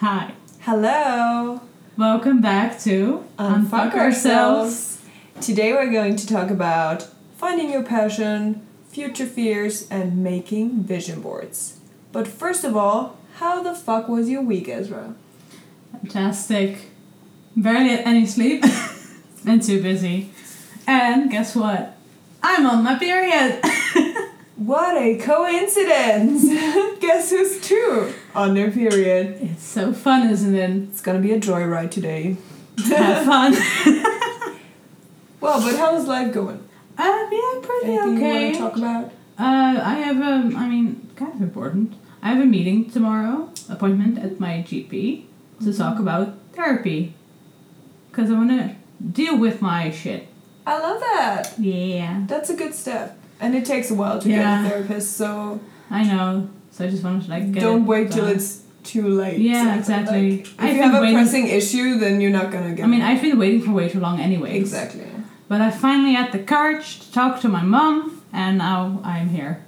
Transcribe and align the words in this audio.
Hi. 0.00 0.34
Hello. 0.60 1.60
Welcome 1.96 2.40
back 2.40 2.78
to 2.82 3.24
Unfuck 3.36 3.94
ourselves. 3.94 5.02
Today 5.40 5.72
we're 5.72 5.90
going 5.90 6.14
to 6.14 6.24
talk 6.24 6.50
about 6.50 7.08
finding 7.36 7.72
your 7.72 7.82
passion, 7.82 8.64
future 8.88 9.26
fears, 9.26 9.88
and 9.90 10.22
making 10.22 10.84
vision 10.84 11.20
boards. 11.20 11.80
But 12.12 12.28
first 12.28 12.62
of 12.62 12.76
all, 12.76 13.18
how 13.38 13.60
the 13.60 13.74
fuck 13.74 14.08
was 14.08 14.30
your 14.30 14.42
week, 14.42 14.68
Esra? 14.68 15.16
Fantastic. 15.90 16.78
Barely 17.56 17.88
had 17.88 18.06
any 18.06 18.24
sleep 18.24 18.64
and 19.44 19.60
too 19.60 19.82
busy. 19.82 20.30
And 20.86 21.28
guess 21.28 21.56
what? 21.56 21.96
I'm 22.40 22.66
on 22.66 22.84
my 22.84 22.96
period. 23.00 23.60
What 24.58 24.96
a 24.96 25.16
coincidence! 25.16 26.42
Guess 27.00 27.30
who's 27.30 27.60
too 27.60 28.12
on 28.38 28.54
their 28.54 28.70
period? 28.70 29.38
it's 29.40 29.64
so 29.64 29.92
fun, 29.92 30.28
isn't 30.30 30.54
it? 30.54 30.70
It's 30.88 31.00
gonna 31.00 31.18
be 31.18 31.32
a 31.32 31.40
joyride 31.40 31.90
today. 31.90 32.36
Have 32.86 33.24
fun. 33.24 33.54
Well, 35.40 35.60
but 35.60 35.76
how's 35.78 36.06
life 36.08 36.34
going? 36.34 36.58
um, 36.98 37.28
yeah, 37.30 37.60
pretty 37.62 37.86
Anything 37.92 38.08
you 38.10 38.16
okay. 38.16 38.44
want 38.44 38.54
to 38.54 38.60
talk 38.60 38.76
about? 38.76 39.04
Uh, 39.38 39.80
I 39.84 39.94
have 40.04 40.16
um, 40.20 40.56
I 40.56 40.68
mean, 40.68 41.08
kind 41.14 41.32
of 41.32 41.40
important. 41.42 41.94
I 42.22 42.30
have 42.32 42.42
a 42.42 42.46
meeting 42.46 42.90
tomorrow, 42.90 43.50
appointment 43.68 44.18
at 44.18 44.40
my 44.40 44.64
GP 44.66 45.26
to 45.62 45.72
talk 45.72 46.00
about 46.00 46.34
therapy. 46.54 47.14
Cause 48.10 48.30
I 48.30 48.34
wanna 48.34 48.74
deal 49.12 49.38
with 49.38 49.62
my 49.62 49.92
shit. 49.92 50.26
I 50.66 50.78
love 50.80 50.98
that. 51.00 51.52
Yeah. 51.56 52.24
That's 52.26 52.50
a 52.50 52.56
good 52.56 52.74
step. 52.74 53.16
And 53.40 53.54
it 53.54 53.64
takes 53.64 53.92
a 53.92 53.94
while 53.94 54.18
to 54.20 54.28
Yeah. 54.28 54.62
get 54.62 54.66
a 54.66 54.68
therapist, 54.74 55.16
so 55.16 55.60
I 55.88 56.02
know. 56.02 56.50
So 56.78 56.84
I 56.84 56.90
just 56.90 57.02
wanted 57.02 57.24
to 57.24 57.30
like 57.30 57.50
get 57.50 57.60
don't 57.60 57.82
it 57.82 57.86
wait 57.86 58.12
till 58.12 58.28
it's 58.28 58.62
too 58.84 59.08
late. 59.08 59.38
Yeah, 59.40 59.76
exactly. 59.76 60.36
like, 60.36 60.46
if 60.46 60.60
I've 60.60 60.76
you 60.76 60.82
have 60.82 60.94
a 61.02 61.12
pressing 61.12 61.48
issue, 61.48 61.98
then 61.98 62.20
you're 62.20 62.30
not 62.30 62.52
gonna 62.52 62.72
get. 62.72 62.84
I 62.84 62.86
mean. 62.86 63.02
I've 63.02 63.20
been 63.20 63.36
waiting 63.36 63.62
for 63.62 63.72
way 63.72 63.88
too 63.88 63.98
long 63.98 64.20
anyway. 64.20 64.56
exactly. 64.56 65.04
But 65.48 65.60
I 65.60 65.72
finally 65.72 66.12
had 66.14 66.30
the 66.30 66.38
courage 66.38 67.00
to 67.00 67.12
talk 67.12 67.40
to 67.40 67.48
my 67.48 67.62
mom, 67.64 68.22
and 68.32 68.58
now 68.58 69.00
I'm 69.02 69.30
here. 69.30 69.64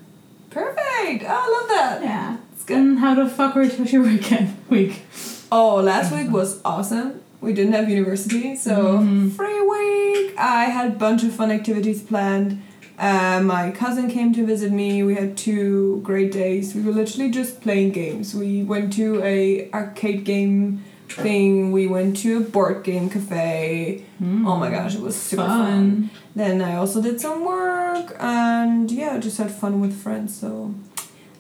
Perfect. 0.51 1.25
Oh, 1.27 1.41
I 1.47 1.59
love 1.61 1.69
that. 1.69 2.03
Yeah. 2.03 2.37
It's 2.53 2.63
good. 2.65 2.77
And 2.77 2.99
how 3.01 3.17
the 3.17 3.29
fuck 3.29 3.57
was 3.57 3.93
your 3.93 4.03
weekend? 4.05 4.57
Week. 4.69 5.03
Oh, 5.51 5.77
last 5.83 6.13
week 6.13 6.31
was 6.31 6.61
awesome. 6.65 7.21
We 7.41 7.53
didn't 7.53 7.73
have 7.73 7.89
university, 7.91 8.55
so 8.55 8.99
Mhm. 8.99 9.33
free 9.33 9.61
week. 9.63 10.35
I 10.39 10.67
had 10.67 10.87
a 10.93 10.95
bunch 10.95 11.25
of 11.25 11.33
fun 11.33 11.51
activities 11.51 12.03
planned. 12.03 12.63
Uh, 13.01 13.41
my 13.43 13.71
cousin 13.71 14.11
came 14.11 14.35
to 14.35 14.45
visit 14.45 14.71
me. 14.71 15.03
We 15.03 15.15
had 15.15 15.35
two 15.35 16.03
great 16.03 16.31
days. 16.31 16.75
We 16.75 16.83
were 16.83 16.93
literally 16.93 17.31
just 17.31 17.63
playing 17.63 17.93
games. 17.93 18.35
We 18.35 18.63
went 18.63 18.93
to 18.95 19.23
a 19.25 19.71
arcade 19.73 20.25
game 20.25 20.85
thing. 21.09 21.73
We 21.73 21.87
went 21.87 22.19
to 22.19 22.37
a 22.37 22.41
board 22.41 22.85
game 22.85 23.09
cafe. 23.09 24.05
Mm. 24.23 24.47
Oh 24.47 24.57
my 24.57 24.71
gosh, 24.71 24.95
it 24.95 25.01
was 25.01 25.17
super 25.17 25.47
fun. 25.47 25.65
Fun. 25.65 26.11
Then 26.35 26.61
I 26.61 26.77
also 26.77 27.01
did 27.01 27.23
some 27.23 27.45
work 27.45 28.15
and 28.21 28.91
yeah, 28.91 29.19
just 29.19 29.39
had 29.39 29.51
fun 29.51 29.81
with 29.81 29.95
friends. 30.01 30.39
So 30.39 30.75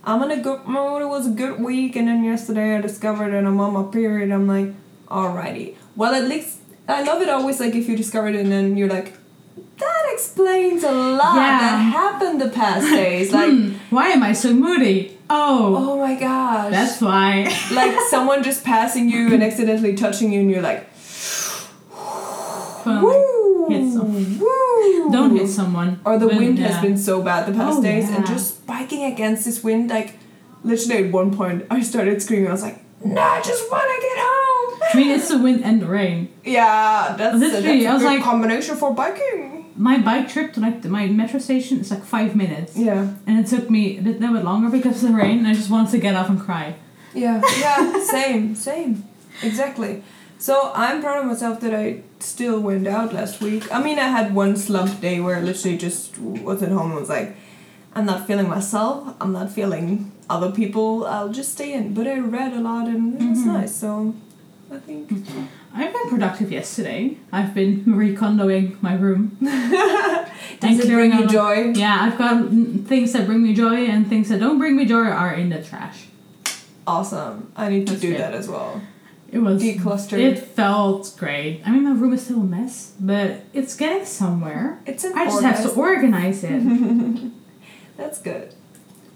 I'm 0.03 0.23
in 0.23 0.31
a 0.31 0.43
good 0.43 0.65
mood. 0.67 1.03
It 1.03 1.09
was 1.09 1.27
a 1.27 1.31
good 1.31 1.61
week. 1.61 1.95
And 1.95 2.09
then 2.09 2.25
yesterday 2.25 2.77
I 2.77 2.81
discovered 2.81 3.33
that 3.33 3.45
I'm 3.45 3.61
on 3.61 3.75
my 3.75 3.83
period. 3.93 4.31
I'm 4.31 4.49
like, 4.49 4.73
alrighty. 5.09 5.77
Well, 5.95 6.15
at 6.15 6.25
least 6.25 6.61
I 6.89 7.03
love 7.03 7.21
it 7.21 7.29
always 7.29 7.61
like 7.61 7.75
if 7.75 7.87
you 7.87 7.99
discover 7.99 8.29
it 8.29 8.37
and 8.37 8.51
then 8.51 8.79
you're 8.79 8.89
like, 8.89 9.13
that 9.79 10.00
explains 10.21 10.85
a 10.85 10.93
lot 10.93 11.35
Yeah. 11.37 11.59
that 11.61 11.77
happened 12.01 12.41
the 12.41 12.51
past 12.51 12.87
days. 13.03 13.33
Like, 13.33 13.51
Hmm, 13.51 13.73
why 13.91 14.09
am 14.09 14.23
I 14.23 14.33
so 14.33 14.53
moody? 14.53 15.17
Oh, 15.31 15.77
oh 15.79 15.99
my 15.99 16.15
gosh. 16.19 16.71
that's 16.73 17.01
why. 17.01 17.45
like 17.73 17.95
someone 18.11 18.43
just 18.43 18.65
passing 18.65 19.09
you 19.09 19.33
and 19.33 19.43
accidentally 19.43 19.95
touching 19.95 20.33
you 20.33 20.41
and 20.41 20.51
you're 20.51 20.63
like, 20.63 20.87
woo, 22.87 23.67
hit 23.69 23.83
woo. 24.41 25.11
Don't 25.13 25.37
hit 25.37 25.49
someone. 25.49 26.01
Or 26.05 26.19
the 26.19 26.27
But, 26.29 26.37
wind 26.37 26.59
yeah. 26.59 26.69
has 26.69 26.83
been 26.83 26.99
so 26.99 27.23
bad 27.23 27.47
the 27.47 27.53
past 27.53 27.79
Oh, 27.79 27.83
days, 27.83 28.09
and 28.11 28.27
just 28.27 28.59
spiking 28.63 29.05
against 29.05 29.45
this 29.45 29.63
wind, 29.65 29.91
like 29.91 30.15
literally 30.65 31.05
at 31.07 31.13
one 31.13 31.35
point 31.37 31.67
I 31.71 31.81
started 31.83 32.21
screaming. 32.23 32.49
I 32.49 32.53
was 32.53 32.63
like, 32.63 32.79
"No, 33.05 33.21
I 33.21 33.41
just 33.41 33.71
want 33.71 33.85
to 33.95 33.99
get 34.09 34.19
home." 34.19 34.81
I 34.93 34.97
mean, 34.97 35.11
it's 35.17 35.29
the 35.29 35.39
wind 35.39 35.65
and 35.65 35.81
the 35.83 35.87
rain. 35.87 36.29
yeah, 36.45 37.15
that's, 37.17 37.37
Literally, 37.39 37.85
that's 37.85 37.87
a 37.87 37.89
I 37.91 37.95
was 37.95 38.03
like- 38.05 38.23
combination 38.23 38.77
for 38.77 38.93
biking. 38.95 39.50
My 39.89 39.97
bike 40.09 40.29
trip 40.33 40.53
to 40.55 40.61
like 40.61 40.85
my 40.85 41.07
metro 41.21 41.41
station 41.41 41.81
is 41.81 41.91
like 41.91 42.05
five 42.05 42.31
minutes. 42.37 42.73
Yeah, 42.77 43.03
And 43.27 43.35
it 43.41 43.47
took 43.55 43.71
me 43.77 43.83
a 43.99 44.03
little 44.03 44.35
bit 44.37 44.45
longer 44.45 44.69
because 44.77 45.03
of 45.03 45.11
the 45.11 45.17
rain, 45.17 45.39
and 45.41 45.47
I 45.53 45.55
just 45.55 45.71
wanted 45.75 45.91
to 45.93 45.99
get 46.07 46.15
off 46.21 46.29
and 46.29 46.39
cry. 46.49 46.67
yeah, 47.15 47.41
yeah. 47.65 47.79
same, 48.17 48.55
same, 48.55 48.91
exactly. 49.43 49.93
So 50.39 50.55
I'm 50.75 51.01
proud 51.03 51.19
of 51.21 51.27
myself 51.33 51.61
that 51.61 51.75
I 51.75 52.03
still 52.19 52.59
went 52.61 52.87
out 52.87 53.13
last 53.13 53.41
week. 53.47 53.63
I 53.77 53.79
mean, 53.83 53.99
I 53.99 54.09
had 54.19 54.35
one 54.35 54.57
slump 54.57 55.01
day 55.01 55.17
where 55.21 55.37
I 55.37 55.41
literally 55.41 55.77
just 55.87 56.19
was 56.19 56.63
at 56.63 56.71
home 56.79 56.91
and 56.93 57.01
was 57.01 57.09
like, 57.19 57.37
I'm 57.95 58.07
not 58.07 58.27
feeling 58.27 58.49
myself. 58.49 58.99
I'm 59.21 59.33
not 59.33 59.51
feeling 59.59 60.13
other 60.31 60.51
people. 60.61 61.07
I'll 61.07 61.33
just 61.41 61.51
stay 61.53 61.73
in. 61.79 61.93
But 61.95 62.07
I 62.07 62.19
read 62.21 62.53
a 62.55 62.61
lot 62.71 62.87
and 62.87 63.21
it 63.21 63.29
was 63.35 63.41
Mhm. 63.41 63.47
nice. 63.59 63.75
So 63.85 64.15
I 64.73 64.79
think 64.79 65.11
I've 65.75 65.93
been 65.93 66.09
productive 66.11 66.53
yesterday. 66.53 67.17
I've 67.33 67.55
been 67.55 67.85
recondoing 67.87 68.81
my 68.83 68.95
room. 68.95 69.37
does 70.61 70.79
it 70.79 70.89
bring 70.89 71.13
you 71.13 71.27
joy? 71.27 71.73
Yeah, 71.75 71.99
I've 72.01 72.19
got 72.19 72.49
things 72.87 73.13
that 73.13 73.27
bring 73.27 73.43
me 73.43 73.55
joy 73.55 73.87
and 73.87 74.09
things 74.09 74.29
that 74.29 74.41
don't 74.41 74.59
bring 74.59 74.77
me 74.77 74.85
joy 74.85 75.05
are 75.07 75.35
in 75.35 75.49
the 75.49 75.63
trash. 75.63 76.07
Awesome. 76.87 77.53
I 77.57 77.69
need 77.69 77.87
to 77.87 77.93
That's 77.93 78.03
do 78.03 78.13
good. 78.13 78.21
that 78.21 78.35
as 78.35 78.49
well. 78.49 78.81
It 79.33 79.39
was 79.39 79.63
Decluster. 79.63 80.19
It 80.19 80.39
felt 80.39 81.15
great. 81.17 81.63
I 81.65 81.71
mean, 81.71 81.85
my 81.85 81.93
room 81.93 82.13
is 82.13 82.25
still 82.25 82.41
a 82.41 82.45
mess, 82.45 82.95
but 82.99 83.43
it's 83.53 83.77
getting 83.77 84.05
somewhere. 84.05 84.81
It's 84.87 85.05
an 85.05 85.13
I 85.17 85.27
just 85.27 85.43
have 85.43 85.63
to 85.63 85.71
organize 85.71 86.43
it. 86.43 87.31
That's 87.97 88.21
good. 88.21 88.55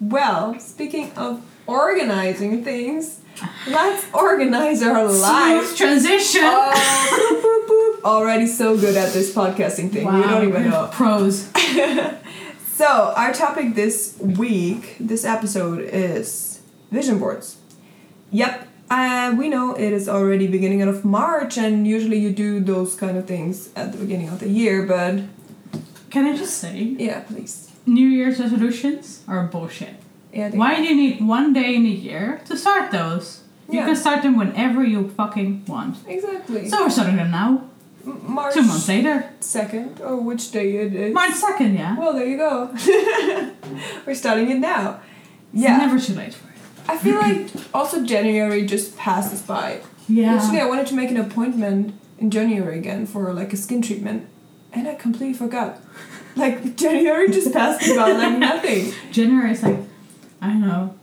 Well, 0.01 0.59
speaking 0.61 1.13
of 1.17 1.41
organizing 1.67 2.65
things, 2.65 3.21
let's 3.67 4.05
organize 4.13 4.83
our 4.83 5.05
lives. 5.05 5.77
Transition. 5.77 6.43
Oh, 6.45 6.73
boop, 7.33 7.43
boop, 7.43 8.03
boop. 8.03 8.05
Already 8.05 8.47
so 8.47 8.77
good 8.77 8.97
at 8.97 9.13
this 9.13 9.35
podcasting 9.35 9.91
thing. 9.93 10.05
wow, 10.05 10.19
you 10.19 10.25
don't 10.25 10.49
even 10.49 10.71
know. 10.71 10.89
Pros. 10.93 11.51
So, 12.75 13.15
our 13.17 13.33
topic 13.33 13.77
this 13.77 14.19
week, 14.19 14.97
this 14.99 15.25
episode 15.25 15.79
is 15.81 16.61
vision 16.91 17.21
boards. 17.21 17.57
Yep, 18.33 18.67
uh, 18.91 19.33
we 19.39 19.49
know 19.49 19.75
it 19.75 19.93
is 19.93 20.09
already 20.09 20.49
beginning 20.49 20.83
of 20.83 21.05
March, 21.05 21.57
and 21.57 21.87
usually 21.87 22.19
you 22.19 22.33
do 22.33 22.59
those 22.59 22.97
kind 22.97 23.17
of 23.17 23.27
things 23.29 23.71
at 23.77 23.93
the 23.93 23.99
beginning 23.99 24.29
of 24.29 24.41
the 24.41 24.49
year, 24.49 24.83
but 24.85 25.23
Can 26.11 26.27
I 26.27 26.37
just 26.37 26.57
say, 26.59 26.77
yeah, 26.99 27.21
please. 27.21 27.71
New 27.87 28.09
Year's 28.09 28.39
resolutions 28.41 29.23
are 29.29 29.45
bullshit. 29.47 29.95
Yeah, 30.33 30.51
Why 30.51 30.77
do 30.77 30.83
you 30.85 30.97
need 30.97 31.27
one 31.27 31.53
day 31.53 31.75
in 31.77 31.87
a 31.87 31.89
year 31.89 32.41
to 32.47 32.57
start 32.57 32.91
those? 32.91 33.43
You 33.69 33.79
Yeah. 33.79 33.87
can 33.87 33.97
start 33.97 34.23
them 34.23 34.37
whenever 34.37 34.83
you 34.85 35.09
fucking 35.17 35.65
want. 35.67 35.97
Exactly. 36.07 36.69
So 36.69 36.83
we're 36.83 36.91
starting 36.91 37.17
them 37.17 37.31
now. 37.31 37.63
March 38.05 38.55
Two 38.55 38.63
months 38.63 38.89
later. 38.89 39.31
2nd, 39.41 40.01
or 40.01 40.17
which 40.17 40.51
day 40.51 40.77
it 40.77 40.95
is. 40.95 41.15
March 41.15 41.33
2nd, 41.35 41.75
yeah. 41.79 41.97
Well, 41.99 42.13
there 42.13 42.27
you 42.27 42.37
go. 42.37 42.69
We're 44.07 44.15
starting 44.15 44.51
it 44.51 44.59
now. 44.59 45.01
It's 45.55 45.63
Yeah. 45.63 45.79
never 45.79 45.99
too 45.99 46.13
late 46.15 46.35
for 46.35 46.49
it. 46.51 46.59
I 46.87 46.99
feel 46.99 47.19
like 47.19 47.47
also 47.73 48.03
January 48.05 48.67
just 48.67 48.97
passes 48.99 49.41
by. 49.41 49.79
Yeah. 50.07 50.35
Actually, 50.35 50.61
I 50.61 50.67
wanted 50.67 50.87
to 50.89 50.95
make 50.95 51.11
an 51.11 51.17
appointment 51.17 51.95
in 52.19 52.31
January 52.31 52.77
again 52.79 53.07
for 53.07 53.33
like 53.33 53.55
a 53.55 53.57
skin 53.57 53.81
treatment, 53.81 54.27
and 54.75 54.87
I 54.87 54.95
completely 54.97 55.33
forgot. 55.33 55.79
Like 56.37 56.77
January 56.77 57.29
just 57.31 57.53
passed 57.53 57.87
by 57.97 58.13
like 58.13 58.39
nothing. 58.39 58.93
January 59.13 59.53
is 59.53 59.63
like, 59.63 59.79
I 60.43 60.49
don't 60.49 60.61
know. 60.63 60.95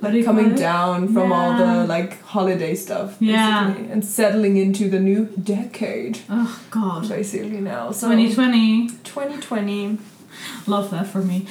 Like 0.00 0.14
you 0.14 0.24
coming 0.24 0.50
it? 0.52 0.56
down 0.58 1.12
from 1.14 1.30
all 1.32 1.56
the 1.56 1.84
like 1.86 2.20
holiday 2.22 2.74
stuff, 2.74 3.16
Yeah. 3.20 3.68
and 3.72 4.04
settling 4.04 4.56
into 4.56 4.88
the 4.90 4.98
new 4.98 5.26
decade, 5.40 6.18
Oh, 6.28 6.60
God. 6.72 7.08
basically 7.08 7.60
now. 7.60 7.92
So 7.92 8.08
2020. 8.08 8.88
2020. 9.04 9.98
Love 10.66 10.90
that 10.90 11.06
for 11.06 11.22
me. 11.22 11.46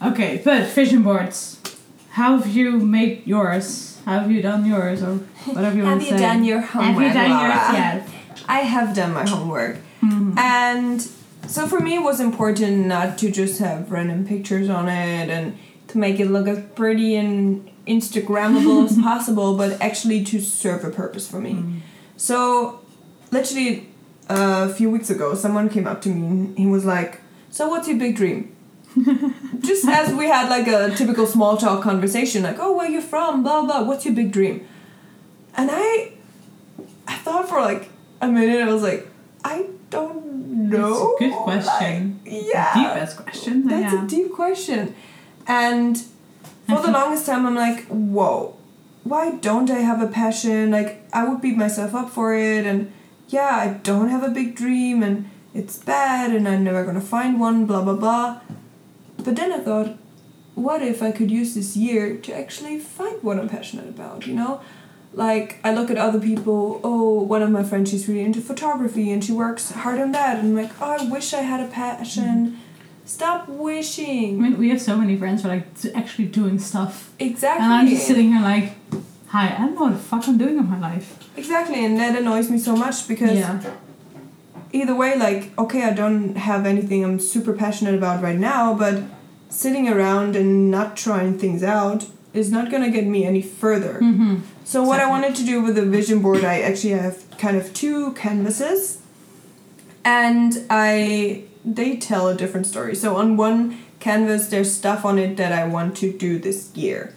Okay, 0.00 0.40
but 0.44 0.68
vision 0.68 1.02
boards. 1.02 1.60
How 2.10 2.38
have 2.38 2.46
you 2.46 2.78
made 2.78 3.26
yours? 3.26 3.98
How 4.04 4.20
have 4.20 4.30
you 4.30 4.40
done 4.40 4.64
yours? 4.66 5.02
Or 5.02 5.14
whatever 5.52 5.76
you 5.76 5.82
want 5.82 6.00
to 6.02 6.06
you 6.06 6.12
say. 6.12 6.18
done 6.18 6.44
your 6.44 6.60
Have 6.60 6.84
homework? 6.84 7.06
you 7.08 7.12
done 7.12 7.30
yours 7.30 7.72
yet? 7.72 8.08
I 8.48 8.60
have 8.60 8.94
done 8.94 9.12
my 9.14 9.26
homework. 9.28 9.78
Mhm. 10.00 10.38
And 10.38 11.08
so 11.48 11.66
for 11.66 11.80
me, 11.80 11.96
it 11.96 12.02
was 12.02 12.20
important 12.20 12.86
not 12.86 13.18
to 13.18 13.30
just 13.30 13.58
have 13.58 13.90
random 13.90 14.26
pictures 14.26 14.68
on 14.68 14.88
it 14.88 15.28
and 15.28 15.58
to 15.88 15.98
make 15.98 16.18
it 16.20 16.26
look 16.26 16.48
as 16.48 16.62
pretty 16.74 17.16
and 17.16 17.70
Instagrammable 17.86 18.84
as 18.86 18.98
possible, 19.02 19.56
but 19.56 19.80
actually 19.80 20.24
to 20.24 20.40
serve 20.40 20.84
a 20.84 20.90
purpose 20.90 21.28
for 21.28 21.40
me. 21.40 21.52
Mm. 21.52 21.80
So, 22.16 22.80
literally 23.30 23.88
uh, 24.28 24.68
a 24.70 24.74
few 24.74 24.90
weeks 24.90 25.10
ago, 25.10 25.34
someone 25.34 25.68
came 25.68 25.86
up 25.86 26.00
to 26.02 26.08
me 26.08 26.26
and 26.26 26.58
he 26.58 26.66
was 26.66 26.84
like, 26.84 27.20
So, 27.50 27.68
what's 27.68 27.86
your 27.88 27.98
big 27.98 28.16
dream? 28.16 28.54
Just 29.60 29.86
as 29.86 30.14
we 30.14 30.26
had 30.26 30.48
like 30.48 30.66
a 30.66 30.94
typical 30.96 31.26
small 31.26 31.56
talk 31.56 31.82
conversation, 31.82 32.42
like, 32.42 32.58
Oh, 32.58 32.76
where 32.76 32.88
you 32.88 33.00
from? 33.00 33.42
Blah, 33.42 33.64
blah, 33.64 33.82
what's 33.82 34.04
your 34.04 34.14
big 34.14 34.32
dream? 34.32 34.66
And 35.56 35.70
I, 35.72 36.12
I 37.06 37.16
thought 37.18 37.48
for 37.48 37.60
like 37.60 37.88
a 38.20 38.28
minute. 38.28 38.66
I 38.66 38.72
was 38.72 38.82
like, 38.82 39.06
I 39.44 39.66
don't 39.90 40.68
know. 40.70 41.16
Good 41.18 41.32
question. 41.32 42.20
Like, 42.24 42.44
yeah. 42.46 42.74
Deep 42.74 43.02
ass 43.02 43.14
question. 43.14 43.66
That's 43.68 43.92
yeah. 43.92 44.04
a 44.04 44.08
deep 44.08 44.32
question. 44.32 44.94
And 45.46 46.02
for 46.66 46.82
the 46.82 46.90
longest 46.90 47.26
time, 47.26 47.46
I'm 47.46 47.54
like, 47.54 47.86
whoa, 47.86 48.56
why 49.04 49.36
don't 49.36 49.70
I 49.70 49.78
have 49.78 50.02
a 50.02 50.08
passion? 50.08 50.70
Like, 50.70 51.06
I 51.12 51.28
would 51.28 51.40
beat 51.40 51.56
myself 51.56 51.94
up 51.94 52.10
for 52.10 52.34
it. 52.34 52.66
And 52.66 52.92
yeah, 53.28 53.56
I 53.56 53.68
don't 53.82 54.08
have 54.08 54.22
a 54.22 54.30
big 54.30 54.56
dream 54.56 55.02
and 55.02 55.30
it's 55.54 55.78
bad 55.78 56.32
and 56.32 56.48
I'm 56.48 56.64
never 56.64 56.84
gonna 56.84 57.00
find 57.00 57.40
one, 57.40 57.66
blah, 57.66 57.82
blah, 57.82 57.94
blah. 57.94 58.40
But 59.16 59.36
then 59.36 59.52
I 59.52 59.58
thought, 59.58 59.96
what 60.54 60.82
if 60.82 61.02
I 61.02 61.12
could 61.12 61.30
use 61.30 61.54
this 61.54 61.76
year 61.76 62.16
to 62.16 62.34
actually 62.34 62.78
find 62.78 63.22
what 63.22 63.38
I'm 63.38 63.48
passionate 63.48 63.88
about, 63.88 64.26
you 64.26 64.34
know? 64.34 64.60
Like, 65.16 65.58
I 65.64 65.72
look 65.72 65.90
at 65.90 65.96
other 65.96 66.20
people, 66.20 66.78
oh, 66.84 67.20
one 67.22 67.42
of 67.42 67.50
my 67.50 67.64
friends, 67.64 67.90
she's 67.90 68.06
really 68.06 68.20
into 68.20 68.42
photography 68.42 69.10
and 69.10 69.24
she 69.24 69.32
works 69.32 69.70
hard 69.70 69.98
on 69.98 70.12
that. 70.12 70.38
And 70.38 70.48
I'm 70.48 70.62
like, 70.62 70.72
oh, 70.80 70.96
I 71.00 71.08
wish 71.10 71.32
I 71.32 71.40
had 71.40 71.58
a 71.66 71.68
passion. 71.68 72.58
Stop 73.06 73.48
wishing. 73.48 74.38
I 74.38 74.48
mean, 74.50 74.58
we 74.58 74.68
have 74.68 74.80
so 74.80 74.94
many 74.94 75.16
friends 75.16 75.42
who 75.42 75.48
are 75.48 75.56
like 75.56 75.66
actually 75.94 76.26
doing 76.26 76.58
stuff, 76.58 77.12
Exactly. 77.18 77.64
and 77.64 77.72
I'm 77.72 77.88
just 77.88 78.04
sitting 78.06 78.32
here 78.32 78.42
like, 78.42 78.72
"Hi, 79.28 79.54
I 79.54 79.58
don't 79.58 79.74
know 79.76 79.82
what 79.82 79.92
the 79.92 79.98
fuck 79.98 80.26
I'm 80.26 80.36
doing 80.36 80.58
in 80.58 80.68
my 80.68 80.80
life." 80.80 81.16
Exactly, 81.36 81.84
and 81.84 81.96
that 82.00 82.18
annoys 82.18 82.50
me 82.50 82.58
so 82.58 82.74
much 82.74 83.06
because 83.06 83.36
yeah, 83.38 83.62
either 84.72 84.92
way, 84.96 85.16
like, 85.16 85.56
okay, 85.56 85.84
I 85.84 85.92
don't 85.92 86.36
have 86.36 86.66
anything 86.66 87.04
I'm 87.04 87.20
super 87.20 87.52
passionate 87.52 87.94
about 87.94 88.24
right 88.24 88.38
now, 88.40 88.74
but 88.74 89.04
sitting 89.50 89.88
around 89.88 90.34
and 90.34 90.68
not 90.68 90.96
trying 90.96 91.38
things 91.38 91.62
out 91.62 92.06
is 92.34 92.50
not 92.50 92.70
gonna 92.70 92.90
get 92.90 93.06
me 93.06 93.24
any 93.24 93.42
further. 93.42 94.00
mm-hmm. 94.02 94.36
So 94.64 94.82
what 94.82 94.98
I 94.98 95.08
wanted 95.08 95.36
to 95.36 95.44
do 95.44 95.62
with 95.62 95.76
the 95.76 95.86
vision 95.86 96.20
board, 96.20 96.44
I 96.44 96.60
actually 96.60 96.94
have 96.94 97.24
kind 97.38 97.56
of 97.56 97.72
two 97.72 98.12
canvases, 98.14 99.00
and 100.04 100.66
I 100.68 101.44
they 101.64 101.96
tell 101.96 102.28
a 102.28 102.34
different 102.34 102.66
story. 102.66 102.94
So 102.94 103.16
on 103.16 103.36
one 103.36 103.78
canvas, 104.00 104.48
there's 104.48 104.72
stuff 104.74 105.04
on 105.04 105.18
it 105.18 105.36
that 105.36 105.52
I 105.52 105.66
want 105.66 105.96
to 105.98 106.12
do 106.12 106.38
this 106.38 106.74
year, 106.76 107.14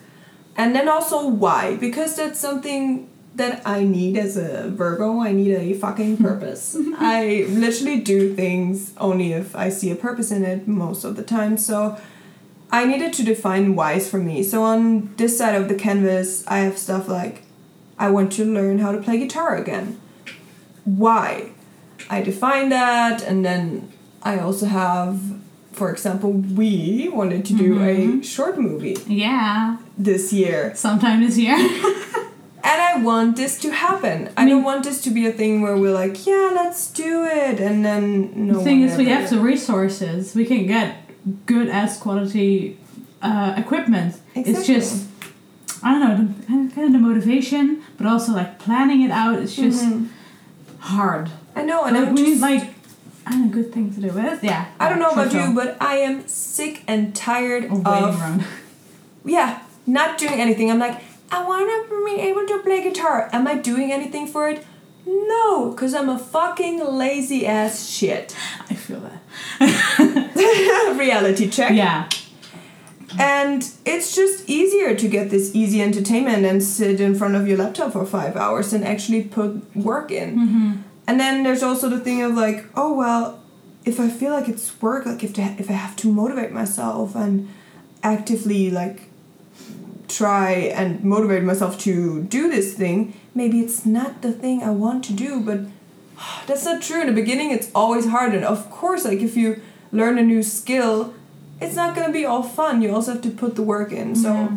and 0.56 0.76
then 0.76 0.88
also 0.88 1.28
why 1.28 1.76
because 1.76 2.16
that's 2.16 2.40
something 2.40 3.10
that 3.36 3.62
I 3.66 3.84
need 3.84 4.18
as 4.18 4.38
a 4.38 4.70
Virgo. 4.70 5.22
I 5.22 5.32
need 5.32 5.54
a 5.54 5.74
fucking 5.74 6.18
purpose. 6.18 6.76
I 7.00 7.46
literally 7.50 8.00
do 8.00 8.36
things 8.36 8.94
only 8.98 9.34
if 9.34 9.56
I 9.56 9.70
see 9.70 9.92
a 9.92 9.96
purpose 9.96 10.32
in 10.32 10.44
it 10.46 10.68
most 10.68 11.04
of 11.04 11.16
the 11.16 11.24
time. 11.24 11.58
So. 11.58 11.98
I 12.72 12.86
needed 12.86 13.14
to 13.14 13.24
define 13.24 13.76
whys 13.76 14.10
for 14.10 14.20
me. 14.20 14.44
So 14.44 14.64
on 14.64 15.14
this 15.16 15.38
side 15.38 15.56
of 15.56 15.70
the 15.70 15.76
canvas, 15.76 16.46
I 16.48 16.60
have 16.60 16.78
stuff 16.78 17.08
like 17.08 17.44
I 17.98 18.10
want 18.10 18.32
to 18.34 18.46
learn 18.46 18.80
how 18.80 18.92
to 18.92 19.00
play 19.00 19.18
guitar 19.18 19.56
again. 19.56 20.00
Why? 20.86 21.52
I 22.10 22.22
define 22.22 22.70
that, 22.70 23.22
and 23.22 23.44
then 23.44 23.92
I 24.24 24.40
also 24.40 24.66
have, 24.66 25.20
for 25.72 25.92
example, 25.92 26.32
we 26.32 27.10
wanted 27.10 27.46
to 27.46 27.54
do 27.54 27.82
a 27.82 27.96
mm-hmm. 27.96 28.22
short 28.22 28.58
movie 28.58 28.98
yeah. 29.08 29.78
this 29.98 30.32
year, 30.32 30.74
Sometime 30.76 31.22
this 31.22 31.38
year. 31.38 31.56
and 32.64 32.82
I 32.82 33.02
want 33.04 33.36
this 33.36 33.60
to 33.62 33.72
happen. 33.72 34.30
I, 34.38 34.48
don't 34.48 34.64
want 34.64 34.86
this 34.86 35.02
to 35.04 35.12
be 35.12 35.28
a 35.28 35.32
thing 35.32 35.62
where 35.62 35.78
we're 35.78 35.94
like, 35.94 36.26
yeah, 36.26 36.52
let's 36.54 36.90
do 36.92 37.26
it, 37.26 37.60
and 37.60 37.84
then 37.86 38.48
no. 38.48 38.58
the 38.58 38.64
thing 38.64 38.82
is, 38.82 38.98
we 38.98 39.06
have 39.06 39.30
the 39.30 39.40
resources. 39.40 40.34
We 40.34 40.46
can 40.46 40.66
get 40.66 40.99
good 41.46 41.70
ass 41.70 42.00
quality 42.00 42.78
uh, 43.22 43.54
equipment. 43.58 44.16
It's 44.36 44.66
just 44.66 45.08
I 45.82 45.92
don't 45.98 46.02
know, 46.02 46.16
the, 46.68 46.74
kind 46.76 46.88
of- 46.88 46.92
the 46.94 47.00
motivation, 47.00 47.82
but 47.98 48.06
also 48.06 48.34
like 48.34 48.60
planning 48.60 49.02
it 49.02 49.12
out. 49.12 49.40
It's 49.40 49.56
just 49.56 49.86
Mhm. 49.86 50.08
hard. 50.80 51.30
I 51.56 51.64
know, 51.64 51.84
and 51.86 51.96
Like, 51.98 52.08
I'm 52.10 52.16
we 52.16 52.22
need 52.24 52.40
like 52.42 52.74
I 53.26 53.32
don't 53.32 53.46
know, 53.48 53.52
good 53.52 53.72
thing 53.74 53.94
to 53.94 54.02
do 54.02 54.08
with. 54.12 54.44
Yeah. 54.44 54.66
I 54.80 54.90
don't 54.90 55.00
know 55.00 55.10
about 55.12 55.30
True, 55.32 55.50
you, 55.50 55.54
but 55.54 55.78
I 55.82 55.98
am 55.98 56.28
sick 56.28 56.84
and 56.88 57.16
tired 57.16 57.66
Of 57.66 57.86
of 57.86 58.20
around. 58.20 58.44
yeah, 59.26 59.60
not 59.86 60.18
doing 60.18 60.40
anything. 60.42 60.72
I'm 60.72 60.80
like, 60.80 61.00
I 61.32 61.44
want 61.46 61.70
to 61.90 62.06
be 62.06 62.22
able 62.22 62.48
to 62.48 62.60
play 62.64 62.82
guitar. 62.82 63.30
Am 63.32 63.48
I 63.48 63.56
doing 63.56 63.92
anything 63.92 64.26
for 64.26 64.50
it? 64.50 64.66
No, 65.10 65.72
because 65.72 65.94
I'm 65.96 66.10
a 66.10 66.20
fucking 66.20 66.80
lazy 66.86 67.48
ass 67.48 67.90
shit. 67.90 68.36
I 68.70 68.76
feel 68.76 69.02
that. 69.02 70.96
Reality 71.00 71.50
check. 71.50 71.74
Yeah. 71.74 72.08
And 73.18 73.68
it's 73.86 74.16
just 74.16 74.48
easier 74.48 74.96
to 74.96 75.08
get 75.08 75.32
this 75.32 75.56
easy 75.56 75.82
entertainment 75.82 76.46
and 76.46 76.62
sit 76.62 77.02
in 77.02 77.16
front 77.16 77.36
of 77.36 77.48
your 77.48 77.58
laptop 77.58 77.94
for 77.94 78.06
five 78.06 78.36
hours 78.36 78.72
and 78.72 78.86
actually 78.86 79.24
put 79.24 79.76
work 79.76 80.12
in. 80.12 80.36
Mm-hmm. 80.38 80.74
And 81.08 81.20
then 81.20 81.42
there's 81.44 81.64
also 81.64 81.90
the 81.90 82.00
thing 82.00 82.22
of 82.22 82.36
like, 82.36 82.66
oh 82.76 82.94
well, 82.94 83.42
if 83.86 84.00
I 84.00 84.10
feel 84.10 84.32
like 84.32 84.48
it's 84.48 84.80
work, 84.80 85.08
like 85.08 85.24
if 85.24 85.34
to, 85.34 85.42
if 85.42 85.70
I 85.70 85.74
have 85.74 85.96
to 85.98 86.12
motivate 86.12 86.52
myself 86.52 87.16
and 87.16 87.50
actively 88.04 88.70
like 88.70 89.10
try 90.08 90.52
and 90.52 91.04
motivate 91.04 91.44
myself 91.44 91.80
to 91.80 92.24
do 92.24 92.50
this 92.50 92.76
thing, 92.76 93.19
maybe 93.34 93.60
it's 93.60 93.86
not 93.86 94.22
the 94.22 94.32
thing 94.32 94.64
I 94.64 94.72
want 94.72 95.04
to 95.06 95.14
do, 95.14 95.40
but 95.40 95.60
that's 96.48 96.66
not 96.66 96.82
true. 96.82 97.02
In 97.02 97.08
the 97.08 97.14
beginning, 97.14 97.52
it's 97.52 97.70
always 97.74 98.08
hard, 98.08 98.34
and 98.34 98.44
of 98.44 98.70
course, 98.70 99.06
like 99.06 99.20
if 99.20 99.36
you 99.36 99.62
learn 99.92 100.18
a 100.18 100.24
new 100.24 100.44
skill, 100.44 101.14
it's 101.62 101.76
not 101.76 101.96
gonna 101.96 102.12
be 102.12 102.26
all 102.26 102.44
fun. 102.44 102.82
You 102.82 102.94
also 102.94 103.14
have 103.14 103.22
to 103.24 103.32
put 103.32 103.56
the 103.56 103.64
work 103.64 103.92
in. 103.92 104.16
So. 104.16 104.34
Yeah. 104.34 104.50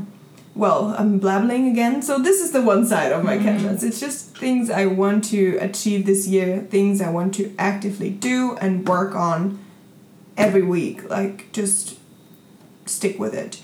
Well, 0.55 0.95
I'm 0.99 1.19
blabbling 1.19 1.71
again. 1.71 2.03
So 2.03 2.19
this 2.19 2.39
is 2.43 2.53
the 2.53 2.61
one 2.61 2.87
side 2.87 3.11
of 3.11 3.25
my 3.25 3.37
mm-hmm. 3.37 3.45
canvas. 3.47 3.83
It's 3.83 3.99
just 3.99 4.37
things 4.37 4.69
I 4.69 4.85
want 4.85 5.25
to 5.31 5.57
achieve 5.63 6.05
this 6.05 6.29
year, 6.29 6.59
things 6.59 7.01
I 7.01 7.09
want 7.09 7.35
to 7.37 7.55
actively 7.59 8.11
do 8.11 8.59
and 8.61 8.87
work 8.87 9.15
on 9.15 9.59
every 10.37 10.63
week. 10.63 11.09
Like 11.09 11.51
just 11.53 11.99
stick 12.85 13.19
with 13.19 13.35
it. 13.35 13.63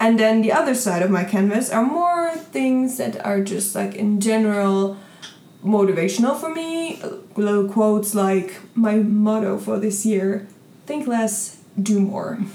And 0.00 0.18
then 0.18 0.42
the 0.42 0.52
other 0.52 0.74
side 0.74 1.02
of 1.02 1.10
my 1.10 1.24
canvas 1.24 1.70
are 1.70 1.84
more 1.84 2.30
things 2.36 2.98
that 2.98 3.24
are 3.24 3.40
just 3.40 3.74
like 3.74 3.94
in 3.94 4.20
general 4.20 4.96
motivational 5.64 6.36
for 6.38 6.54
me. 6.54 7.00
Little 7.36 7.68
quotes 7.68 8.14
like 8.14 8.60
my 8.74 8.96
motto 8.96 9.58
for 9.58 9.78
this 9.78 10.06
year: 10.06 10.46
think 10.86 11.06
less, 11.06 11.58
do 11.80 12.00
more. 12.00 12.38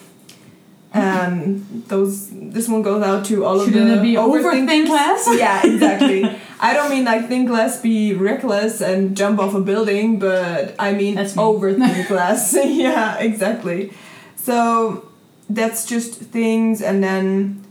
Um, 0.96 1.84
those 1.88 2.30
this 2.30 2.68
one 2.70 2.84
goes 2.84 3.02
out 3.02 3.26
to 3.26 3.44
all 3.46 3.66
Shouldn't 3.66 3.90
of 3.90 3.94
it 3.94 3.96
the 3.96 4.02
be 4.04 4.14
overthinkers. 4.14 4.70
overthink 4.70 4.90
less? 4.90 5.28
yeah, 5.40 5.66
exactly. 5.66 6.24
I 6.60 6.74
don't 6.76 6.92
mean 6.92 7.04
like 7.04 7.28
think 7.28 7.50
less, 7.50 7.82
be 7.82 8.14
reckless 8.14 8.80
and 8.80 9.18
jump 9.18 9.40
off 9.40 9.56
a 9.56 9.60
building, 9.60 10.20
but 10.20 10.76
I 10.78 10.94
mean 10.94 11.16
That's 11.16 11.36
me. 11.36 11.42
overthink 11.42 12.12
less. 12.12 12.56
yeah, 12.64 13.18
exactly. 13.18 13.92
So 14.36 15.10
that's 15.54 15.86
just 15.86 16.16
things, 16.16 16.82
and 16.82 17.04
then 17.04 17.64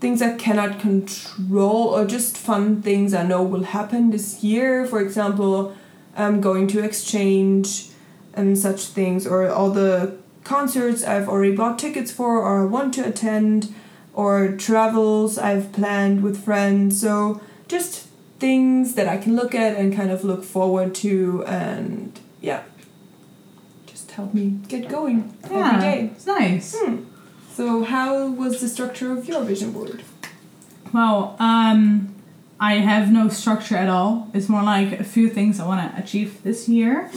things 0.00 0.20
I 0.22 0.36
cannot 0.36 0.80
control, 0.80 1.94
or 1.94 2.04
just 2.04 2.36
fun 2.36 2.82
things 2.82 3.14
I 3.14 3.22
know 3.22 3.42
will 3.42 3.64
happen 3.64 4.10
this 4.10 4.42
year. 4.42 4.84
For 4.86 5.00
example, 5.00 5.74
um, 6.16 6.40
going 6.40 6.66
to 6.68 6.82
exchange 6.84 7.88
and 8.34 8.58
such 8.58 8.86
things, 8.86 9.26
or 9.26 9.48
all 9.48 9.70
the 9.70 10.16
concerts 10.44 11.04
I've 11.04 11.28
already 11.28 11.54
bought 11.54 11.78
tickets 11.78 12.10
for, 12.10 12.38
or 12.40 12.62
I 12.62 12.64
want 12.66 12.94
to 12.94 13.06
attend, 13.06 13.72
or 14.14 14.48
travels 14.56 15.38
I've 15.38 15.72
planned 15.72 16.22
with 16.22 16.44
friends. 16.44 17.00
So 17.00 17.40
just 17.68 18.08
things 18.40 18.94
that 18.94 19.06
I 19.06 19.16
can 19.18 19.36
look 19.36 19.54
at 19.54 19.76
and 19.76 19.94
kind 19.94 20.10
of 20.10 20.24
look 20.24 20.42
forward 20.44 20.94
to, 20.96 21.44
and 21.46 22.18
yeah, 22.40 22.62
just 23.86 24.10
help 24.10 24.34
me 24.34 24.58
get 24.68 24.88
going 24.88 25.32
Yeah. 25.48 25.68
every 25.68 25.80
day. 25.80 26.10
It's 26.16 26.26
nice. 26.26 26.74
Hmm. 26.76 26.96
So, 27.54 27.84
how 27.84 28.30
was 28.30 28.62
the 28.62 28.68
structure 28.68 29.12
of 29.12 29.28
your 29.28 29.42
vision 29.44 29.72
board? 29.72 30.02
Well, 30.92 31.36
um, 31.38 32.14
I 32.58 32.74
have 32.76 33.12
no 33.12 33.28
structure 33.28 33.76
at 33.76 33.90
all. 33.90 34.30
It's 34.32 34.48
more 34.48 34.62
like 34.62 34.98
a 34.98 35.04
few 35.04 35.28
things 35.28 35.60
I 35.60 35.66
want 35.66 35.80
to 35.94 36.02
achieve 36.02 36.42
this 36.44 36.66
year. 36.66 37.10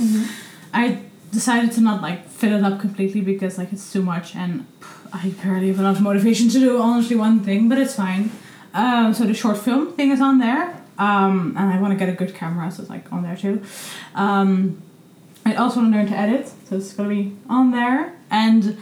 I 0.74 1.00
decided 1.32 1.72
to 1.74 1.82
not 1.82 2.02
like 2.02 2.28
fill 2.28 2.54
it 2.54 2.64
up 2.64 2.82
completely 2.82 3.22
because 3.22 3.58
like 3.58 3.72
it's 3.72 3.94
too 3.94 4.02
much 4.02 4.36
and 4.36 4.66
I 5.14 5.30
barely 5.42 5.68
have 5.70 5.80
enough 5.80 6.02
motivation 6.02 6.50
to 6.50 6.60
do 6.60 6.82
honestly 6.82 7.16
one 7.16 7.40
thing, 7.40 7.70
but 7.70 7.78
it's 7.78 7.96
fine. 7.96 8.32
Um, 8.74 9.14
so 9.14 9.24
the 9.24 9.34
short 9.34 9.58
film 9.58 9.94
thing 9.94 10.12
is 10.12 10.20
on 10.20 10.40
there, 10.40 10.76
um, 10.98 11.56
and 11.58 11.74
I 11.74 11.80
want 11.80 11.94
to 11.94 11.98
get 11.98 12.10
a 12.10 12.18
good 12.18 12.36
camera, 12.36 12.70
so 12.72 12.82
it's 12.82 12.90
like 12.90 13.12
on 13.14 13.24
there 13.24 13.38
too. 13.38 13.64
Um, 14.16 14.82
I 15.46 15.56
also 15.56 15.80
want 15.80 15.94
to 15.94 15.98
learn 15.98 16.08
to 16.08 16.18
edit, 16.18 16.52
so 16.68 16.76
it's 16.76 16.92
gonna 16.92 17.08
be 17.08 17.38
on 17.48 17.72
there 17.72 18.14
and 18.30 18.78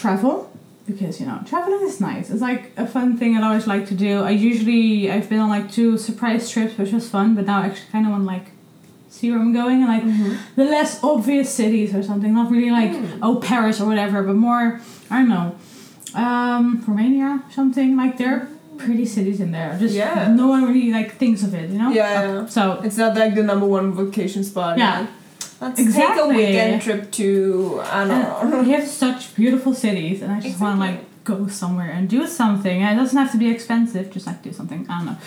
travel 0.00 0.34
because 0.86 1.20
you 1.20 1.26
know 1.26 1.38
traveling 1.46 1.82
is 1.90 2.00
nice. 2.00 2.30
It's 2.30 2.40
like 2.50 2.62
a 2.76 2.86
fun 2.86 3.16
thing 3.18 3.30
I'd 3.36 3.44
always 3.50 3.66
like 3.74 3.84
to 3.92 3.94
do. 3.94 4.12
I 4.30 4.32
usually 4.50 5.10
I've 5.14 5.28
been 5.32 5.40
on 5.46 5.50
like 5.56 5.66
two 5.78 5.90
surprise 6.08 6.50
trips, 6.52 6.76
which 6.78 6.92
was 6.92 7.08
fun, 7.16 7.34
but 7.36 7.44
now 7.50 7.58
I 7.62 7.66
actually 7.66 7.90
kind 7.92 8.06
of 8.06 8.12
want 8.12 8.24
like 8.24 8.46
see 9.16 9.30
where 9.30 9.40
I'm 9.44 9.52
going 9.52 9.78
and 9.84 9.88
like 9.96 10.04
the 10.56 10.64
less 10.76 11.02
obvious 11.12 11.48
cities 11.60 11.94
or 11.94 12.02
something. 12.10 12.32
Not 12.40 12.50
really 12.50 12.70
like 12.80 12.92
Mm. 12.92 13.18
oh 13.26 13.36
Paris 13.50 13.76
or 13.80 13.86
whatever, 13.86 14.18
but 14.28 14.36
more 14.48 14.80
I 15.10 15.16
don't 15.20 15.28
know, 15.36 15.48
um, 16.14 16.64
Romania 16.86 17.42
something 17.58 17.96
like 17.96 18.16
there. 18.18 18.34
are 18.36 18.48
pretty 18.86 19.04
cities 19.04 19.40
in 19.44 19.50
there. 19.52 19.76
Just 19.78 19.94
Yeah. 19.94 20.32
no 20.42 20.46
one 20.54 20.62
really 20.72 20.90
like 20.98 21.10
thinks 21.22 21.42
of 21.46 21.52
it, 21.60 21.66
you 21.72 21.78
know. 21.82 21.90
Yeah, 21.90 22.10
yeah. 22.26 22.46
So 22.56 22.62
It's 22.86 22.96
not 22.96 23.12
like 23.22 23.34
the 23.34 23.42
number 23.42 23.66
one 23.66 23.86
vacation 23.92 24.42
spot. 24.42 24.78
Yeah. 24.78 25.00
like, 25.00 25.08
Let's 25.60 25.76
take 25.76 26.16
a 26.18 26.28
weekend 26.28 26.82
trip 26.82 27.10
to 27.12 27.80
I 27.84 28.06
don't 28.06 28.50
know. 28.50 28.62
we 28.62 28.70
have 28.70 28.88
such 28.88 29.34
beautiful 29.34 29.74
cities, 29.74 30.22
and 30.22 30.32
I 30.32 30.40
just 30.40 30.58
want 30.60 30.76
to 30.76 30.80
like 30.80 31.24
go 31.24 31.48
somewhere 31.48 31.90
and 31.90 32.08
do 32.08 32.26
something. 32.26 32.82
And 32.82 32.98
it 32.98 33.02
doesn't 33.02 33.18
have 33.18 33.30
to 33.32 33.38
be 33.38 33.50
expensive. 33.50 34.10
Just 34.10 34.26
like 34.26 34.42
do 34.42 34.52
something. 34.52 34.86
I 34.88 34.98
don't 34.98 35.06
know. 35.06 35.18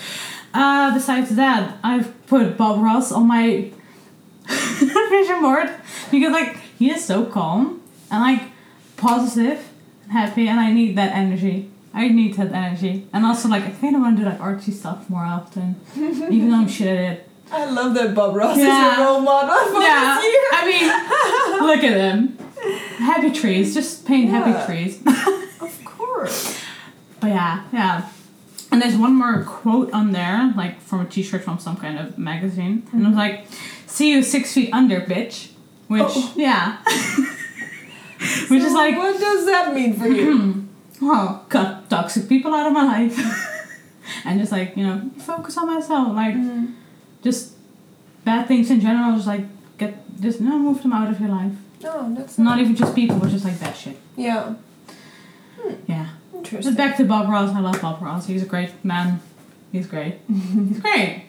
Uh, 0.53 0.93
besides 0.93 1.35
that, 1.35 1.77
I've 1.83 2.25
put 2.27 2.57
Bob 2.57 2.81
Ross 2.83 3.11
on 3.11 3.27
my 3.27 3.71
vision 5.09 5.41
board 5.41 5.69
because 6.11 6.31
like 6.31 6.57
he 6.79 6.89
is 6.91 7.05
so 7.05 7.25
calm 7.25 7.81
and 8.09 8.21
like 8.21 8.51
positive 8.97 9.69
and 10.03 10.11
happy, 10.11 10.47
and 10.47 10.59
I 10.59 10.71
need 10.73 10.95
that 10.97 11.13
energy. 11.15 11.69
I 11.93 12.07
need 12.07 12.33
that 12.37 12.51
energy, 12.51 13.07
and 13.13 13.23
also 13.23 13.49
like 13.49 13.63
I 13.65 13.71
kind 13.71 13.95
of 13.95 14.01
want 14.01 14.17
to 14.17 14.23
do 14.23 14.29
like 14.29 14.39
artsy 14.39 14.73
stuff 14.73 15.07
more 15.11 15.23
often, 15.23 15.75
even 15.95 16.49
though 16.49 16.57
I'm 16.57 16.67
shit 16.77 16.87
at 16.87 17.11
it. 17.13 17.29
I 17.53 17.65
love 17.69 17.93
that 17.95 18.13
Bob 18.15 18.35
Ross 18.35 18.57
is 18.57 18.63
a 18.65 18.95
role 19.03 19.21
model 19.21 19.55
for 19.73 19.81
Yeah, 19.81 20.19
this 20.19 20.31
year. 20.31 20.43
I 20.51 21.59
mean, 21.59 21.67
look 21.67 21.83
at 21.83 21.93
them. 21.93 22.37
Happy 22.97 23.31
trees, 23.31 23.73
just 23.73 24.05
paint 24.05 24.29
Yeah. 24.31 24.43
happy 24.43 24.65
trees. 24.73 25.01
Of 25.61 25.85
course. 25.85 26.59
But 27.19 27.29
yeah, 27.29 27.63
yeah. 27.71 28.09
And 28.71 28.81
there's 28.81 28.95
one 28.97 29.13
more 29.15 29.43
quote 29.43 29.91
on 29.93 30.11
there, 30.11 30.51
like 30.57 30.81
from 30.81 30.99
a 31.01 31.05
T-shirt 31.05 31.43
from 31.43 31.59
some 31.59 31.77
kind 31.77 31.97
of 31.99 32.17
magazine, 32.17 32.83
and 32.91 33.03
it 33.03 33.07
was 33.07 33.15
like, 33.15 33.45
"See 33.87 34.09
you 34.11 34.23
six 34.23 34.53
feet 34.53 34.69
under, 34.73 34.99
bitch," 35.01 35.49
which 35.87 36.01
Oh. 36.03 36.33
yeah, 36.35 36.77
which 38.49 38.63
is 38.63 38.73
like, 38.73 38.97
what 38.97 39.19
does 39.19 39.45
that 39.45 39.73
mean 39.73 39.93
for 39.97 40.07
you? 40.07 40.65
oh, 41.01 41.45
cut 41.49 41.89
toxic 41.89 42.27
people 42.27 42.53
out 42.53 42.67
of 42.67 42.73
my 42.73 42.83
life, 42.83 43.17
and 44.25 44.39
just 44.39 44.51
like 44.51 44.75
you 44.75 44.85
know, 44.85 45.09
focus 45.19 45.57
on 45.57 45.67
myself, 45.67 46.13
like 46.15 46.35
Mm. 46.35 46.73
Just 47.23 47.53
bad 48.25 48.47
things 48.47 48.69
in 48.69 48.79
general, 48.81 49.15
just 49.15 49.27
like 49.27 49.45
get 49.77 49.93
just 50.21 50.39
no 50.41 50.57
move 50.59 50.81
them 50.81 50.93
out 50.93 51.09
of 51.09 51.19
your 51.19 51.29
life. 51.29 51.53
No, 51.81 52.13
that's 52.15 52.37
Not 52.37 52.51
not 52.55 52.59
even 52.59 52.75
just 52.75 52.93
people, 52.95 53.17
but 53.17 53.29
just 53.29 53.43
like 53.45 53.59
that 53.59 53.75
shit. 53.75 53.97
Yeah, 54.15 54.53
hmm. 55.59 55.73
Yeah. 55.87 56.09
interesting. 56.33 56.61
Just 56.61 56.77
back 56.77 56.97
to 56.97 57.05
Bob 57.05 57.29
Ross. 57.29 57.53
I 57.55 57.59
love 57.59 57.81
Bob 57.81 58.01
Ross. 58.01 58.27
He's 58.27 58.43
a 58.43 58.45
great 58.45 58.71
man. 58.85 59.19
He's 59.71 59.87
great. 59.87 60.15
He's 60.27 60.79
great. 60.85 61.23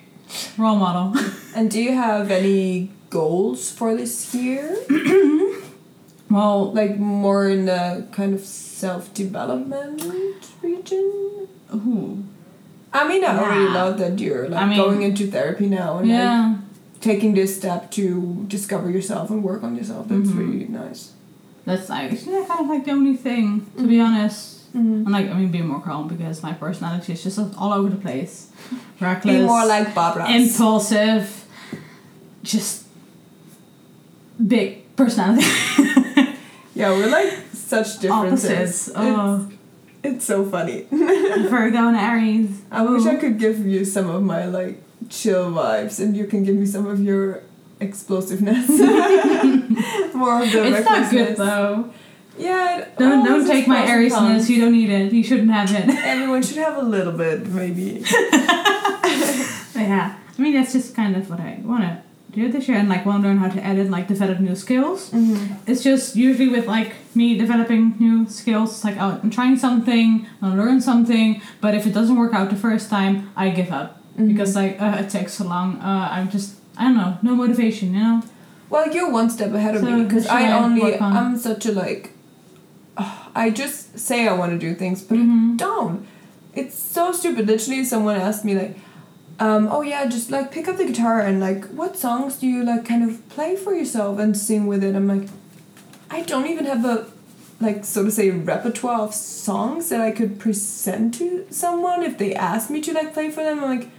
Role 0.58 0.76
model. 0.76 1.14
And 1.56 1.70
do 1.70 1.80
you 1.80 1.92
have 1.92 2.32
any 2.32 2.90
goals 3.10 3.70
for 3.70 3.94
this 3.96 4.34
year? 4.34 4.76
Well, 6.30 6.72
Like 6.72 6.98
more 6.98 7.48
in 7.48 7.66
the 7.66 8.06
kind 8.10 8.34
of 8.34 8.40
self 8.40 9.12
development 9.14 10.02
region? 10.62 11.46
ooh, 11.72 12.24
I 12.94 13.08
mean, 13.08 13.24
I 13.24 13.36
already 13.38 13.68
love 13.68 13.98
that 13.98 14.18
you're 14.20 14.48
like 14.48 14.62
I 14.62 14.66
mean- 14.66 14.78
going 14.78 15.02
into 15.02 15.26
therapy 15.26 15.66
now 15.66 15.98
and 15.98 16.08
like, 16.08 16.58
taking 17.00 17.34
this 17.34 17.56
step 17.56 17.90
to 17.92 18.44
discover 18.48 18.88
yourself 18.90 19.28
and 19.30 19.42
work 19.42 19.62
on 19.62 19.76
yourself. 19.76 20.08
That's 20.08 20.30
Mhm. 20.30 20.38
really 20.38 20.64
nice. 20.68 21.10
That's 21.66 21.90
actually 21.90 22.44
kind 22.46 22.60
of 22.60 22.68
like 22.68 22.84
the 22.84 22.92
only 22.92 23.16
thing, 23.16 23.66
to 23.76 23.86
be 23.86 24.00
honest. 24.00 24.72
Mm-hmm. 24.76 25.04
And 25.06 25.10
like, 25.10 25.28
I 25.30 25.34
mean, 25.34 25.50
being 25.50 25.66
more 25.68 25.80
calm 25.80 26.08
because 26.08 26.42
my 26.42 26.52
personality 26.52 27.12
is 27.12 27.22
just 27.22 27.38
all 27.58 27.72
over 27.72 27.88
the 27.90 27.96
place. 27.96 28.48
Reckless. 29.00 29.36
Be 29.36 29.42
more 29.44 29.64
like 29.66 29.94
Bob 29.94 30.16
Ross. 30.16 30.30
impulsive. 30.30 31.44
Just 32.42 32.84
big 34.46 34.94
personality. 34.96 35.44
yeah, 36.74 36.90
we're 36.90 37.08
like 37.10 37.32
such 37.52 37.98
differences. 38.00 38.50
Opposites. 38.50 38.90
Oh, 38.94 39.48
it's 39.50 39.54
so 40.20 40.44
funny. 40.44 40.86
Virgo 40.90 41.88
and 41.88 41.96
Aries. 41.96 42.62
I 42.70 42.82
wish 42.82 43.06
I 43.06 43.16
could 43.16 43.38
give 43.38 43.66
you 43.66 43.84
some 43.84 44.08
of 44.08 44.22
my 44.22 44.46
like 44.46 44.82
chill 45.08 45.50
vibes, 45.50 46.00
and 46.00 46.16
you 46.16 46.26
can 46.26 46.44
give 46.44 46.56
me 46.56 46.66
some 46.66 46.86
of 46.86 47.00
your 47.00 47.42
explosiveness. 47.80 48.68
More 50.14 50.42
of 50.42 50.52
the 50.52 50.64
It's 50.66 50.84
not 50.84 51.10
good 51.10 51.36
though. 51.36 51.92
Yeah. 52.38 52.88
Don't 52.98 53.24
don't 53.24 53.46
take 53.46 53.66
my 53.66 53.86
Ariesness. 53.86 54.48
You 54.48 54.60
don't 54.60 54.72
need 54.72 54.90
it. 54.90 55.12
You 55.12 55.22
shouldn't 55.22 55.50
have 55.50 55.70
it. 55.72 55.88
Everyone 56.04 56.42
should 56.42 56.58
have 56.58 56.76
a 56.76 56.82
little 56.82 57.12
bit, 57.12 57.46
maybe. 57.46 58.00
But 59.74 59.82
yeah, 59.82 60.18
I 60.38 60.42
mean 60.42 60.54
that's 60.54 60.72
just 60.72 60.94
kind 60.94 61.16
of 61.16 61.28
what 61.28 61.40
I 61.40 61.60
want 61.62 61.82
to 61.82 62.03
do 62.34 62.50
this 62.52 62.68
year, 62.68 62.76
and 62.78 62.88
like 62.88 63.04
want 63.06 63.22
to 63.22 63.28
learn 63.28 63.38
how 63.38 63.48
to 63.48 63.60
edit, 63.64 63.90
like 63.90 64.06
develop 64.08 64.40
new 64.40 64.54
skills. 64.56 65.10
Mm-hmm. 65.10 65.54
It's 65.70 65.82
just 65.82 66.16
usually 66.16 66.48
with 66.48 66.66
like 66.66 66.92
me 67.14 67.36
developing 67.38 67.94
new 67.98 68.28
skills. 68.28 68.70
It's 68.74 68.84
like 68.84 68.96
oh, 68.98 69.20
I'm 69.22 69.30
trying 69.30 69.56
something, 69.56 70.26
I 70.42 70.54
learn 70.54 70.80
something, 70.80 71.40
but 71.60 71.74
if 71.74 71.86
it 71.86 71.92
doesn't 71.94 72.16
work 72.16 72.34
out 72.34 72.50
the 72.50 72.56
first 72.56 72.90
time, 72.90 73.30
I 73.36 73.50
give 73.50 73.70
up 73.72 74.00
Mm-hmm. 74.14 74.28
because 74.28 74.54
like 74.54 74.80
uh, 74.80 74.98
it 75.02 75.10
takes 75.10 75.32
so 75.34 75.44
long. 75.44 75.68
Uh, 75.80 76.08
I'm 76.12 76.30
just 76.30 76.54
I 76.76 76.84
don't 76.84 76.96
know, 76.96 77.18
no 77.22 77.34
motivation, 77.34 77.94
you 77.94 78.00
know. 78.00 78.22
Well, 78.70 78.86
you're 78.94 79.10
one 79.10 79.28
step 79.28 79.52
ahead 79.52 79.74
of 79.74 79.82
So, 79.82 79.90
me 79.90 80.04
because 80.04 80.26
I 80.28 80.42
I 80.48 80.52
only 80.62 80.96
on- 80.98 81.16
I'm 81.16 81.36
such 81.36 81.66
a 81.66 81.72
like. 81.72 82.10
I 83.34 83.50
just 83.50 83.98
say 83.98 84.28
I 84.28 84.32
want 84.34 84.52
to 84.52 84.58
do 84.58 84.74
things, 84.74 85.02
but 85.02 85.18
Mhm. 85.18 85.54
I 85.54 85.56
don't. 85.56 86.06
It's 86.54 86.78
so 86.78 87.10
stupid. 87.10 87.48
Literally, 87.48 87.84
someone 87.84 88.14
asked 88.16 88.44
me 88.44 88.54
like, 88.54 88.78
um, 89.38 89.68
"Oh 89.70 89.82
yeah, 89.82 90.06
just 90.06 90.30
like 90.30 90.52
pick 90.52 90.68
up 90.68 90.76
the 90.76 90.84
guitar 90.84 91.20
and 91.20 91.40
like, 91.40 91.66
what 91.66 91.96
songs 91.96 92.36
do 92.36 92.46
you 92.46 92.64
like 92.64 92.84
kind 92.84 93.08
of 93.08 93.28
play 93.28 93.56
for 93.56 93.74
yourself 93.74 94.18
and 94.18 94.36
sing 94.36 94.66
with 94.66 94.82
it?" 94.84 94.94
I'm 94.94 95.08
like, 95.08 95.28
I 96.10 96.22
don't 96.22 96.46
even 96.46 96.66
have 96.66 96.84
a 96.84 97.06
like 97.60 97.84
so 97.84 98.04
to 98.04 98.10
say 98.10 98.30
repertoire 98.30 99.00
of 99.00 99.14
songs 99.14 99.88
that 99.88 100.00
I 100.00 100.10
could 100.10 100.38
present 100.38 101.14
to 101.14 101.46
someone 101.50 102.02
if 102.02 102.18
they 102.18 102.34
asked 102.34 102.70
me 102.70 102.80
to 102.82 102.92
like 102.92 103.14
play 103.14 103.30
for 103.30 103.42
them. 103.42 103.62
I'm 103.62 103.78
like, 103.78 103.90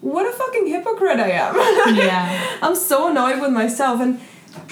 what 0.00 0.26
a 0.26 0.32
fucking 0.32 0.66
hypocrite 0.66 1.20
I 1.20 1.30
am. 1.30 1.54
yeah. 1.96 2.58
I'm 2.62 2.76
so 2.76 3.10
annoyed 3.10 3.40
with 3.40 3.52
myself. 3.52 4.00
And 4.00 4.20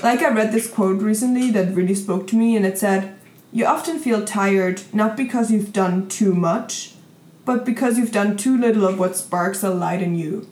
like 0.03 0.21
I 0.23 0.31
read 0.31 0.53
this 0.53 0.71
quote 0.71 1.03
recently 1.03 1.51
that 1.51 1.75
really 1.75 1.95
spoke 1.95 2.27
to 2.29 2.37
me, 2.37 2.57
and 2.57 2.65
it 2.65 2.79
said, 2.79 3.15
You 3.53 3.67
often 3.67 3.99
feel 3.99 4.25
tired 4.25 4.83
not 4.93 5.17
because 5.17 5.51
you've 5.51 5.73
done 5.73 6.09
too 6.09 6.35
much, 6.35 6.95
but 7.45 7.65
because 7.65 7.99
you've 7.99 8.13
done 8.13 8.37
too 8.37 8.57
little 8.57 8.87
of 8.87 8.99
what 8.99 9.17
sparks 9.17 9.63
a 9.63 9.71
light 9.71 10.03
in 10.03 10.15
you. 10.15 10.47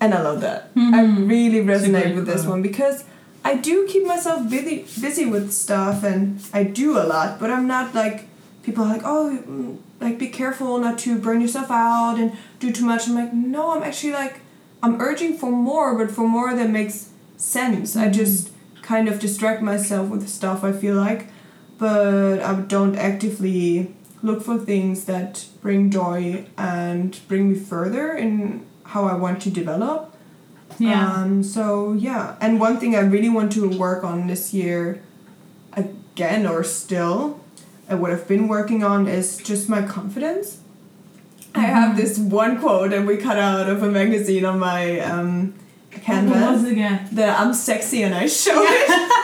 And 0.00 0.14
I 0.14 0.20
love 0.22 0.40
that. 0.40 0.70
I 0.76 1.00
Mhm. 1.04 1.28
really 1.28 1.60
resonate 1.64 2.14
with 2.14 2.26
this 2.26 2.44
one 2.44 2.60
because 2.62 3.04
I 3.44 3.54
do 3.56 3.86
keep 3.88 4.04
myself 4.06 4.48
busy 4.48 4.84
busy 5.00 5.26
with 5.26 5.52
stuff 5.52 6.02
and 6.04 6.40
I 6.52 6.62
do 6.64 6.98
a 6.98 7.04
lot, 7.14 7.38
but 7.40 7.50
I'm 7.50 7.66
not 7.66 7.94
like 7.94 8.26
people 8.64 8.84
are 8.84 8.88
like, 8.92 9.02
oh, 9.04 9.38
mm, 9.48 9.76
like 10.00 10.18
be 10.18 10.28
careful 10.28 10.78
not 10.78 10.98
to 10.98 11.16
burn 11.16 11.40
yourself 11.40 11.70
out 11.70 12.16
and 12.18 12.32
do 12.60 12.70
too 12.72 12.84
much. 12.84 13.08
I'm 13.08 13.14
like, 13.14 13.32
no, 13.32 13.72
I'm 13.74 13.82
actually 13.82 14.12
like, 14.12 14.40
I'm 14.82 15.00
urging 15.00 15.36
for 15.38 15.50
more, 15.52 15.94
but 15.96 16.10
for 16.10 16.26
more 16.26 16.54
that 16.54 16.70
makes 16.70 17.08
sense. 17.36 17.96
I 17.96 18.08
just 18.08 18.50
kind 18.82 19.08
of 19.08 19.20
distract 19.20 19.62
myself 19.62 20.08
with 20.08 20.28
stuff. 20.28 20.64
I 20.64 20.72
feel 20.72 20.96
like, 20.96 21.26
but 21.78 22.40
I 22.42 22.52
don't 22.74 22.96
actively 22.96 23.94
look 24.22 24.42
for 24.42 24.58
things 24.58 25.04
that 25.06 25.46
bring 25.60 25.90
joy 25.90 26.46
and 26.56 27.18
bring 27.28 27.50
me 27.50 27.58
further 27.58 28.12
in 28.12 28.64
how 28.84 29.04
I 29.04 29.14
want 29.14 29.42
to 29.42 29.50
develop. 29.50 30.14
Yeah. 30.78 31.12
Um, 31.12 31.42
so 31.42 31.92
yeah, 31.92 32.36
and 32.40 32.58
one 32.58 32.78
thing 32.78 32.96
I 32.96 33.00
really 33.00 33.28
want 33.28 33.52
to 33.52 33.68
work 33.68 34.04
on 34.04 34.26
this 34.26 34.54
year, 34.54 35.02
again 35.72 36.46
or 36.46 36.64
still, 36.64 37.40
and 37.88 38.00
what 38.00 38.10
I've 38.10 38.26
been 38.26 38.48
working 38.48 38.82
on 38.82 39.06
is 39.06 39.36
just 39.38 39.68
my 39.68 39.82
confidence. 39.82 40.58
I 41.54 41.60
have 41.60 41.96
this 41.96 42.18
one 42.18 42.58
quote 42.60 42.90
that 42.90 43.04
we 43.06 43.18
cut 43.18 43.38
out 43.38 43.68
of 43.68 43.82
a 43.82 43.90
magazine 43.90 44.44
on 44.46 44.58
my 44.58 45.00
um, 45.00 45.54
canvas 45.90 46.62
that 47.12 47.38
I'm 47.38 47.52
sexy 47.52 48.02
and 48.02 48.14
I 48.14 48.26
show 48.26 48.62
it. 48.64 49.12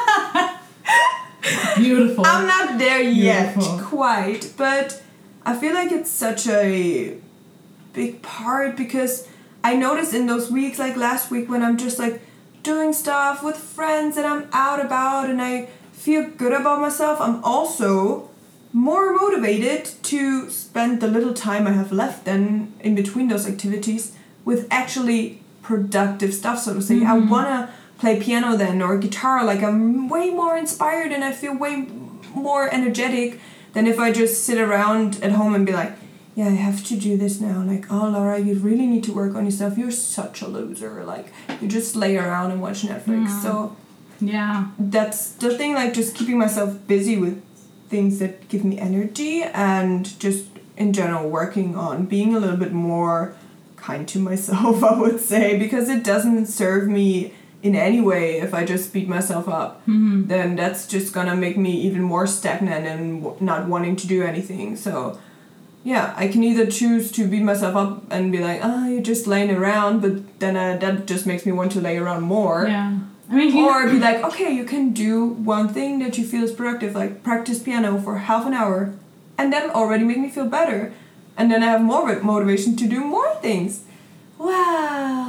Beautiful. 1.78 2.24
I'm 2.26 2.46
not 2.46 2.78
there 2.78 3.00
yet, 3.02 3.54
Beautiful. 3.54 3.78
quite, 3.80 4.52
but 4.56 5.02
I 5.44 5.56
feel 5.56 5.74
like 5.74 5.92
it's 5.92 6.10
such 6.10 6.46
a 6.48 7.16
big 7.92 8.22
part 8.22 8.76
because 8.76 9.26
I 9.64 9.74
noticed 9.74 10.14
in 10.14 10.26
those 10.26 10.50
weeks, 10.50 10.78
like 10.78 10.96
last 10.96 11.30
week, 11.30 11.48
when 11.48 11.62
I'm 11.62 11.76
just 11.76 11.98
like 11.98 12.20
doing 12.62 12.92
stuff 12.92 13.42
with 13.42 13.56
friends 13.56 14.16
and 14.16 14.26
I'm 14.26 14.46
out 14.52 14.84
about 14.84 15.30
and 15.30 15.40
I 15.40 15.68
feel 15.92 16.24
good 16.36 16.52
about 16.52 16.80
myself, 16.80 17.20
I'm 17.20 17.42
also 17.44 18.28
more 18.72 19.12
motivated 19.16 19.86
to 20.04 20.50
spend 20.50 21.00
the 21.00 21.08
little 21.08 21.32
time 21.32 21.66
I 21.66 21.72
have 21.72 21.90
left 21.90 22.24
then 22.26 22.72
in 22.80 22.94
between 22.94 23.28
those 23.28 23.46
activities 23.48 24.12
with 24.44 24.66
actually 24.70 25.40
productive 25.62 26.32
stuff, 26.34 26.60
so 26.62 26.74
to 26.74 26.82
say. 26.82 26.96
I 26.96 27.16
Mhm. 27.18 27.28
wanna 27.28 27.70
play 27.98 28.20
piano 28.20 28.56
then 28.56 28.80
or 28.80 28.96
guitar, 28.98 29.44
like 29.44 29.62
I'm 29.62 30.08
way 30.08 30.30
more 30.30 30.56
inspired 30.56 31.12
and 31.12 31.24
I 31.24 31.32
feel 31.32 31.56
way 31.56 31.86
more 32.34 32.72
energetic 32.72 33.40
than 33.72 33.86
if 33.86 33.98
I 33.98 34.12
just 34.12 34.44
sit 34.44 34.58
around 34.58 35.22
at 35.22 35.32
home 35.32 35.54
and 35.54 35.66
be 35.66 35.72
like, 35.72 35.92
yeah, 36.34 36.46
I 36.46 36.50
have 36.50 36.84
to 36.86 36.96
do 36.96 37.16
this 37.16 37.40
now. 37.40 37.64
Like, 37.64 37.90
oh, 37.90 38.08
Laura, 38.08 38.38
you 38.38 38.54
really 38.54 38.86
need 38.86 39.02
to 39.04 39.12
work 39.12 39.34
on 39.34 39.44
yourself. 39.44 39.76
You're 39.76 39.90
such 39.90 40.40
a 40.40 40.46
loser. 40.46 41.02
Like, 41.04 41.32
you 41.60 41.66
just 41.66 41.96
lay 41.96 42.16
around 42.16 42.52
and 42.52 42.62
watch 42.62 42.82
Netflix. 42.82 43.42
So 43.42 43.76
yeah. 44.20 44.68
that's 44.78 45.32
the 45.32 45.58
thing, 45.58 45.74
like, 45.74 45.94
just 45.94 46.14
keeping 46.14 46.38
myself 46.38 46.86
busy 46.86 47.16
with 47.16 47.42
things 47.88 48.20
that 48.20 48.48
give 48.48 48.64
me 48.64 48.78
energy 48.78 49.42
and 49.42 50.18
just 50.20 50.46
in 50.76 50.92
general 50.92 51.28
working 51.28 51.74
on 51.74 52.06
being 52.06 52.36
a 52.36 52.38
little 52.38 52.56
bit 52.56 52.72
more 52.72 53.34
kind 53.74 54.06
to 54.06 54.20
myself, 54.20 54.84
I 54.92 54.96
would 54.96 55.18
say, 55.18 55.58
because 55.58 55.88
it 55.88 56.04
doesn't 56.04 56.46
serve 56.46 56.86
me 56.86 57.34
in 57.62 57.74
any 57.74 58.00
way 58.00 58.38
if 58.40 58.54
I 58.54 58.64
just 58.64 58.92
beat 58.92 59.08
myself 59.08 59.48
up. 59.48 59.82
Mhm. 59.86 60.28
Then 60.28 60.54
that's 60.56 60.86
just 60.86 61.12
gonna 61.12 61.34
make 61.36 61.56
me 61.58 61.72
even 61.88 62.02
more 62.02 62.26
stagnant 62.26 62.86
and 62.86 63.22
w- 63.22 63.36
not 63.40 63.66
wanting 63.68 63.96
to 63.96 64.06
do 64.06 64.22
anything. 64.22 64.76
So, 64.76 65.18
yeah, 65.84 66.12
I 66.16 66.28
can 66.28 66.42
either 66.44 66.66
choose 66.66 67.10
to 67.12 67.26
beat 67.26 67.42
myself 67.42 67.74
up 67.74 68.02
and 68.10 68.30
be 68.30 68.38
like, 68.38 68.60
ah, 68.62 68.86
you're 68.86 69.02
just 69.12 69.26
laying 69.26 69.50
around, 69.50 70.02
but 70.02 70.12
then 70.38 70.56
uh, 70.56 70.76
that 70.82 71.06
just 71.06 71.26
makes 71.26 71.44
me 71.46 71.52
want 71.52 71.72
to 71.72 71.80
lay 71.80 71.96
around 71.98 72.22
more. 72.22 72.66
Yeah. 72.68 72.92
I 73.30 73.34
mean, 73.34 73.52
Or 73.64 73.86
be 73.86 73.98
like, 73.98 74.24
okay, 74.28 74.50
you 74.58 74.64
can 74.64 74.84
do 75.06 75.12
one 75.56 75.68
thing 75.68 75.98
that 76.02 76.16
you 76.16 76.24
feel 76.24 76.44
is 76.44 76.52
productive, 76.52 76.94
like 76.94 77.22
practice 77.22 77.58
piano 77.58 77.90
for 78.04 78.14
half 78.30 78.46
an 78.46 78.54
hour, 78.54 78.78
and 79.36 79.52
that 79.52 79.68
already 79.74 80.04
make 80.04 80.18
me 80.18 80.30
feel 80.30 80.46
better. 80.46 80.92
And 81.36 81.50
then 81.50 81.62
I 81.62 81.66
have 81.74 81.82
more 81.82 82.04
motivation 82.22 82.74
to 82.76 82.86
do 82.86 83.00
more 83.16 83.30
things. 83.42 83.80
Wow, 84.38 85.27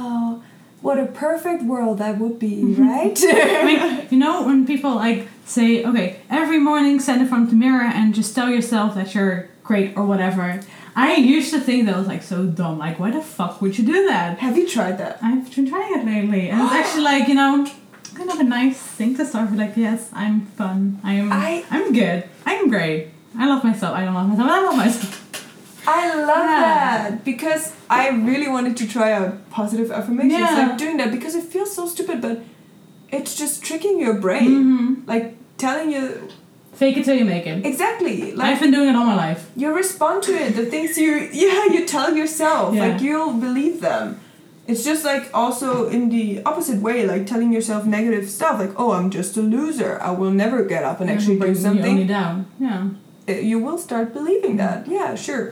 what 0.80 0.98
a 0.98 1.06
perfect 1.06 1.62
world 1.62 1.98
that 1.98 2.18
would 2.18 2.38
be, 2.38 2.62
mm-hmm. 2.62 2.88
right? 2.88 3.18
I 3.22 3.64
mean, 3.64 4.08
you 4.10 4.18
know, 4.18 4.46
when 4.46 4.66
people 4.66 4.94
like 4.94 5.28
say, 5.44 5.84
okay, 5.84 6.20
every 6.30 6.58
morning 6.58 7.00
stand 7.00 7.20
in 7.20 7.28
front 7.28 7.44
of 7.44 7.50
the 7.50 7.56
mirror 7.56 7.84
and 7.84 8.14
just 8.14 8.34
tell 8.34 8.48
yourself 8.48 8.94
that 8.94 9.14
you're 9.14 9.48
great 9.62 9.96
or 9.96 10.04
whatever. 10.04 10.60
I 10.96 11.14
used 11.14 11.52
to 11.54 11.60
think 11.60 11.86
that 11.86 11.96
was 11.96 12.08
like 12.08 12.22
so 12.22 12.46
dumb. 12.46 12.78
Like, 12.78 12.98
why 12.98 13.10
the 13.10 13.22
fuck 13.22 13.62
would 13.62 13.78
you 13.78 13.84
do 13.84 14.06
that? 14.08 14.38
have 14.38 14.56
you 14.56 14.68
tried 14.68 14.98
that? 14.98 15.18
I've 15.22 15.54
been 15.54 15.68
trying 15.68 16.00
it 16.00 16.04
lately, 16.04 16.50
and 16.50 16.60
it's 16.60 16.72
actually 16.72 17.04
like 17.04 17.28
you 17.28 17.34
know, 17.34 17.66
kind 18.14 18.30
of 18.30 18.40
a 18.40 18.44
nice 18.44 18.78
thing 18.78 19.16
to 19.16 19.24
start 19.24 19.50
with. 19.50 19.58
Like, 19.58 19.76
yes, 19.76 20.10
I'm 20.12 20.46
fun. 20.46 21.00
I'm 21.04 21.32
I- 21.32 21.64
I'm 21.70 21.92
good. 21.92 22.24
I'm 22.44 22.68
great. 22.68 23.08
I 23.38 23.46
love 23.46 23.62
myself. 23.62 23.96
I 23.96 24.04
don't 24.04 24.14
love 24.14 24.28
myself. 24.28 24.50
I 24.50 24.60
love 24.62 24.76
myself. 24.76 25.29
I 25.96 26.14
love 26.30 26.46
Yeah. 26.50 26.60
that 27.08 27.24
because 27.30 27.64
I 27.88 28.02
really 28.30 28.48
wanted 28.56 28.74
to 28.80 28.84
try 28.96 29.08
out 29.18 29.30
positive 29.58 29.88
affirmations, 29.98 30.40
Yeah. 30.40 30.58
like 30.62 30.78
doing 30.84 30.96
that 31.00 31.10
because 31.16 31.34
it 31.40 31.44
feels 31.54 31.70
so 31.78 31.82
stupid, 31.94 32.16
but 32.26 32.36
it's 33.16 33.32
just 33.42 33.54
tricking 33.68 33.96
your 34.04 34.14
brain, 34.26 34.50
hmm 34.62 34.94
like 35.12 35.26
telling 35.66 35.88
you 35.96 36.02
Fake 36.80 36.96
it 36.98 37.04
till 37.06 37.16
you 37.20 37.26
make 37.36 37.46
it. 37.52 37.58
exactly 37.72 38.16
like 38.38 38.46
I've 38.54 38.60
been 38.64 38.70
doing 38.78 38.88
it 38.92 38.96
all 38.98 39.04
my 39.14 39.18
life. 39.28 39.40
you 39.60 39.68
respond 39.84 40.16
to 40.28 40.32
it 40.42 40.50
the 40.60 40.66
things 40.72 40.96
you 41.02 41.12
yeah 41.44 41.64
you 41.74 41.80
tell 41.96 42.10
yourself 42.20 42.66
Yeah. 42.74 42.82
like 42.86 42.98
you'll 43.06 43.34
believe 43.46 43.76
them 43.88 44.06
it's 44.70 44.82
just 44.90 45.02
like 45.12 45.24
also 45.42 45.68
in 45.96 46.02
the 46.16 46.26
opposite 46.50 46.80
way 46.88 46.98
like 47.12 47.22
telling 47.32 47.50
yourself 47.56 47.80
negative 47.98 48.24
stuff 48.38 48.54
like 48.62 48.72
oh 48.82 48.90
i'm 48.98 49.08
just 49.18 49.36
a 49.36 49.42
loser 49.56 49.92
i 50.08 50.10
will 50.20 50.30
never 50.44 50.58
get 50.74 50.82
up 50.90 50.96
and 51.00 51.10
actually 51.14 51.34
do 51.38 51.40
Brings 51.44 51.62
me 51.64 51.68
only 51.70 51.82
something 51.82 52.06
down. 52.06 52.34
Yeah. 52.58 52.82
Uh, 53.28 53.32
you 53.50 53.58
will 53.64 53.78
start 53.86 54.06
believing 54.18 54.54
that 54.62 54.78
yeah 54.96 55.10
sure 55.26 55.44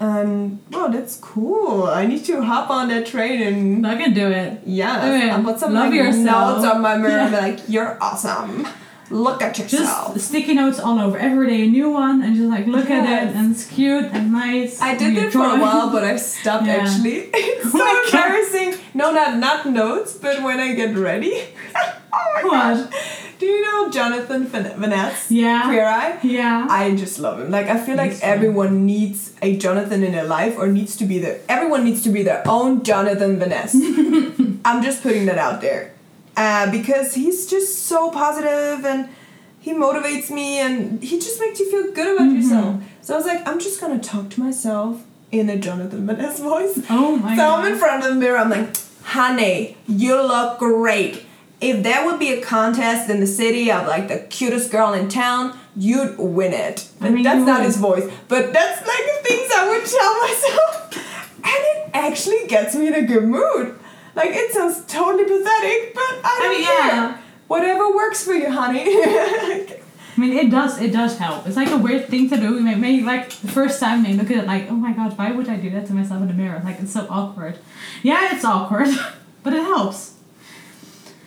um 0.00 0.60
well 0.70 0.88
that's 0.90 1.16
cool 1.16 1.84
i 1.84 2.06
need 2.06 2.24
to 2.24 2.40
hop 2.42 2.70
on 2.70 2.88
that 2.88 3.04
train 3.06 3.42
and 3.42 3.86
I 3.86 3.96
can 3.96 4.14
do 4.14 4.26
it. 4.30 4.60
yeah 4.64 5.04
Do 5.04 5.12
it. 5.14 5.30
i'll 5.32 5.42
put 5.42 5.58
some 5.58 5.74
Love 5.74 5.86
like 5.86 5.94
yourself. 5.94 6.62
notes 6.62 6.74
on 6.74 6.80
my 6.82 6.96
mirror 6.96 7.18
and 7.18 7.30
be 7.30 7.36
Yeah. 7.36 7.42
like 7.42 7.58
you're 7.68 7.98
awesome 8.00 8.66
look 9.10 9.40
at 9.42 9.58
yourself 9.58 10.14
Just 10.14 10.28
sticky 10.28 10.54
notes 10.54 10.78
all 10.78 10.98
over. 11.00 11.16
Every 11.16 11.46
day 11.48 11.62
a 11.64 11.66
new 11.66 11.88
one, 11.90 12.22
and 12.22 12.36
just 12.36 12.50
like 12.50 12.66
look 12.66 12.90
at 12.90 13.04
it, 13.08 13.34
and 13.34 13.52
it's 13.52 13.64
cute 13.64 14.04
and 14.12 14.30
nice. 14.32 14.82
I 14.82 14.94
did 14.98 15.08
and 15.08 15.16
that 15.16 15.32
for 15.32 15.46
a 15.56 15.58
while, 15.58 15.88
but 15.90 16.04
I 16.04 16.16
stopped 16.16 16.66
Yeah. 16.66 16.82
actually. 16.84 17.30
It's 17.32 17.64
Oh 17.74 17.78
so 17.78 17.78
God. 17.78 18.04
embarrassing. 18.04 18.70
No, 18.92 19.10
not 19.10 19.38
not 19.38 19.64
notes, 19.64 20.12
but 20.24 20.42
when 20.42 20.60
I 20.60 20.74
get 20.74 20.94
ready. 20.94 21.32
oh 22.12 22.26
my 22.34 22.42
What? 22.44 22.90
gosh. 22.90 23.27
Do 23.38 23.46
you 23.46 23.62
know 23.62 23.90
Jonathan 23.90 24.46
Van- 24.46 24.72
Vaness? 24.80 25.26
Yeah. 25.30 25.62
Queer 25.64 25.84
Eye? 25.86 26.18
Yeah. 26.22 26.66
I 26.68 26.94
just 26.96 27.18
love 27.20 27.38
him. 27.40 27.50
Like 27.50 27.66
I 27.68 27.78
feel 27.78 27.96
like 27.96 28.10
He's 28.10 28.20
fun. 28.20 28.30
everyone 28.30 28.84
needs 28.86 29.32
a 29.42 29.56
Jonathan 29.56 30.02
in 30.02 30.12
their 30.12 30.24
life 30.24 30.56
or 30.58 30.66
needs 30.66 30.96
to 30.96 31.04
be 31.04 31.18
their 31.20 31.40
everyone 31.48 31.84
needs 31.84 32.02
to 32.02 32.10
be 32.10 32.22
their 32.22 32.42
own 32.48 32.82
Jonathan 32.82 33.38
Van 33.38 33.50
Ness. 33.50 33.74
I'm 34.64 34.82
just 34.82 35.02
putting 35.02 35.26
that 35.26 35.38
out 35.38 35.60
there. 35.60 35.92
Uh, 36.36 36.70
because 36.70 37.14
he's 37.14 37.46
just 37.48 37.86
so 37.86 38.10
positive 38.10 38.84
and 38.84 39.08
he 39.60 39.72
motivates 39.72 40.30
me 40.30 40.58
and 40.58 41.02
he 41.02 41.18
just 41.18 41.40
makes 41.40 41.58
you 41.60 41.70
feel 41.70 41.92
good 41.92 42.14
about 42.16 42.28
Mhm. 42.28 42.36
yourself. 42.42 42.82
So 43.02 43.14
I 43.14 43.16
was 43.16 43.26
like, 43.26 43.46
I'm 43.46 43.58
just 43.58 43.80
gonna 43.80 43.98
talk 43.98 44.30
to 44.30 44.40
myself 44.40 45.02
in 45.30 45.48
a 45.48 45.56
Jonathan 45.56 46.06
Van 46.06 46.18
Ness 46.18 46.38
voice. 46.52 46.80
oh 46.90 47.16
my 47.16 47.36
so 47.36 47.54
I'm 47.54 47.72
in 47.72 47.78
front 47.78 48.02
of 48.04 48.08
the 48.10 48.14
mirror, 48.16 48.38
I'm 48.38 48.50
like, 48.50 48.76
honey, 49.04 49.76
you 49.86 50.14
look 50.20 50.58
great. 50.58 51.24
If 51.60 51.82
there 51.82 52.04
would 52.06 52.18
be 52.20 52.32
a 52.32 52.40
contest 52.40 53.10
in 53.10 53.18
the 53.20 53.26
city 53.26 53.70
of 53.70 53.86
like 53.86 54.06
the 54.08 54.20
cutest 54.20 54.70
girl 54.70 54.92
in 54.92 55.08
town, 55.08 55.58
you'd 55.76 56.16
win 56.18 56.52
it. 56.52 56.88
I 57.00 57.10
mean, 57.10 57.24
that's 57.24 57.44
not 57.44 57.58
would. 57.60 57.66
his 57.66 57.76
voice, 57.76 58.08
but 58.28 58.52
that's 58.52 58.80
like 58.86 59.04
the 59.04 59.28
things 59.28 59.50
I 59.54 59.68
would 59.68 59.84
tell 59.86 60.20
myself. 60.20 61.44
And 61.44 61.54
it 61.54 61.90
actually 61.94 62.46
gets 62.46 62.74
me 62.76 62.86
in 62.88 62.94
a 62.94 63.02
good 63.02 63.24
mood. 63.24 63.78
Like 64.14 64.30
it 64.32 64.52
sounds 64.52 64.84
totally 64.86 65.24
pathetic, 65.24 65.94
but 65.94 66.02
I 66.02 66.20
I 66.24 66.38
don't 66.42 66.50
mean, 66.52 66.64
care. 66.64 66.86
yeah. 66.86 67.18
Whatever 67.48 67.94
works 67.94 68.22
for 68.24 68.34
you, 68.34 68.50
honey. 68.50 68.84
I 70.16 70.20
mean, 70.20 70.32
it 70.36 70.50
does. 70.50 70.80
It 70.80 70.92
does 70.92 71.16
help. 71.18 71.46
It's 71.46 71.56
like 71.56 71.70
a 71.70 71.76
weird 71.78 72.08
thing 72.08 72.28
to 72.30 72.36
do. 72.36 72.60
Maybe, 72.60 72.80
maybe 72.80 73.02
like 73.04 73.30
the 73.30 73.48
first 73.48 73.78
time 73.80 74.02
they 74.02 74.14
look 74.14 74.30
at 74.30 74.36
it, 74.38 74.46
like, 74.46 74.68
oh 74.70 74.74
my 74.74 74.92
god, 74.92 75.16
why 75.16 75.30
would 75.30 75.48
I 75.48 75.56
do 75.56 75.70
that 75.70 75.86
to 75.86 75.92
myself 75.94 76.20
in 76.22 76.28
the 76.28 76.34
mirror? 76.34 76.60
Like 76.64 76.80
it's 76.80 76.92
so 76.92 77.06
awkward. 77.08 77.58
Yeah, 78.02 78.34
it's 78.34 78.44
awkward, 78.44 78.88
but 79.44 79.52
it 79.52 79.62
helps. 79.62 80.14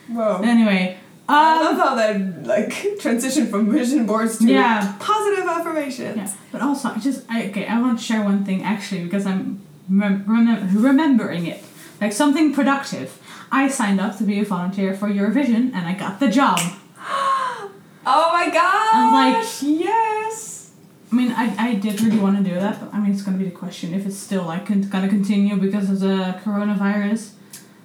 Whoa. 0.08 0.40
Anyway, 0.42 0.98
I 1.28 1.56
um, 1.58 1.64
love 1.64 1.76
how 1.78 1.94
that 1.94 2.44
like 2.46 2.98
transition 3.00 3.46
from 3.46 3.70
vision 3.70 4.06
boards 4.06 4.38
to 4.38 4.46
Yeah. 4.46 4.94
positive 4.98 5.46
affirmations. 5.46 6.16
Yeah, 6.16 6.32
but 6.50 6.60
also 6.62 6.88
I 6.90 6.98
just 6.98 7.24
I, 7.30 7.48
okay. 7.48 7.66
I 7.66 7.80
want 7.80 7.98
to 7.98 8.04
share 8.04 8.22
one 8.24 8.44
thing 8.44 8.62
actually 8.62 9.04
because 9.04 9.26
I'm 9.26 9.60
remem- 9.90 10.24
remem- 10.26 10.82
remembering 10.82 11.46
it 11.46 11.62
like 12.00 12.12
something 12.12 12.52
productive. 12.52 13.18
I 13.50 13.68
signed 13.68 14.00
up 14.00 14.16
to 14.18 14.24
be 14.24 14.40
a 14.40 14.44
volunteer 14.44 14.94
for 14.94 15.08
Eurovision 15.08 15.72
and 15.74 15.86
I 15.86 15.94
got 15.94 16.20
the 16.20 16.28
job. 16.28 16.58
Oh 18.04 18.30
my 18.32 18.50
god! 18.50 18.94
I'm 18.94 19.12
like- 19.12 19.46
yes. 19.62 20.72
I 21.12 21.14
mean, 21.14 21.30
I, 21.30 21.54
I 21.68 21.74
did 21.74 22.00
really 22.00 22.18
want 22.18 22.36
to 22.38 22.42
do 22.42 22.54
that, 22.58 22.80
but 22.80 22.92
I 22.92 22.98
mean, 22.98 23.12
it's 23.12 23.22
gonna 23.22 23.36
be 23.38 23.44
the 23.44 23.50
question 23.52 23.94
if 23.94 24.06
it's 24.06 24.16
still 24.16 24.42
like 24.44 24.66
con- 24.66 24.88
gonna 24.88 25.08
continue 25.08 25.56
because 25.56 25.88
of 25.88 26.00
the 26.00 26.34
coronavirus. 26.42 27.32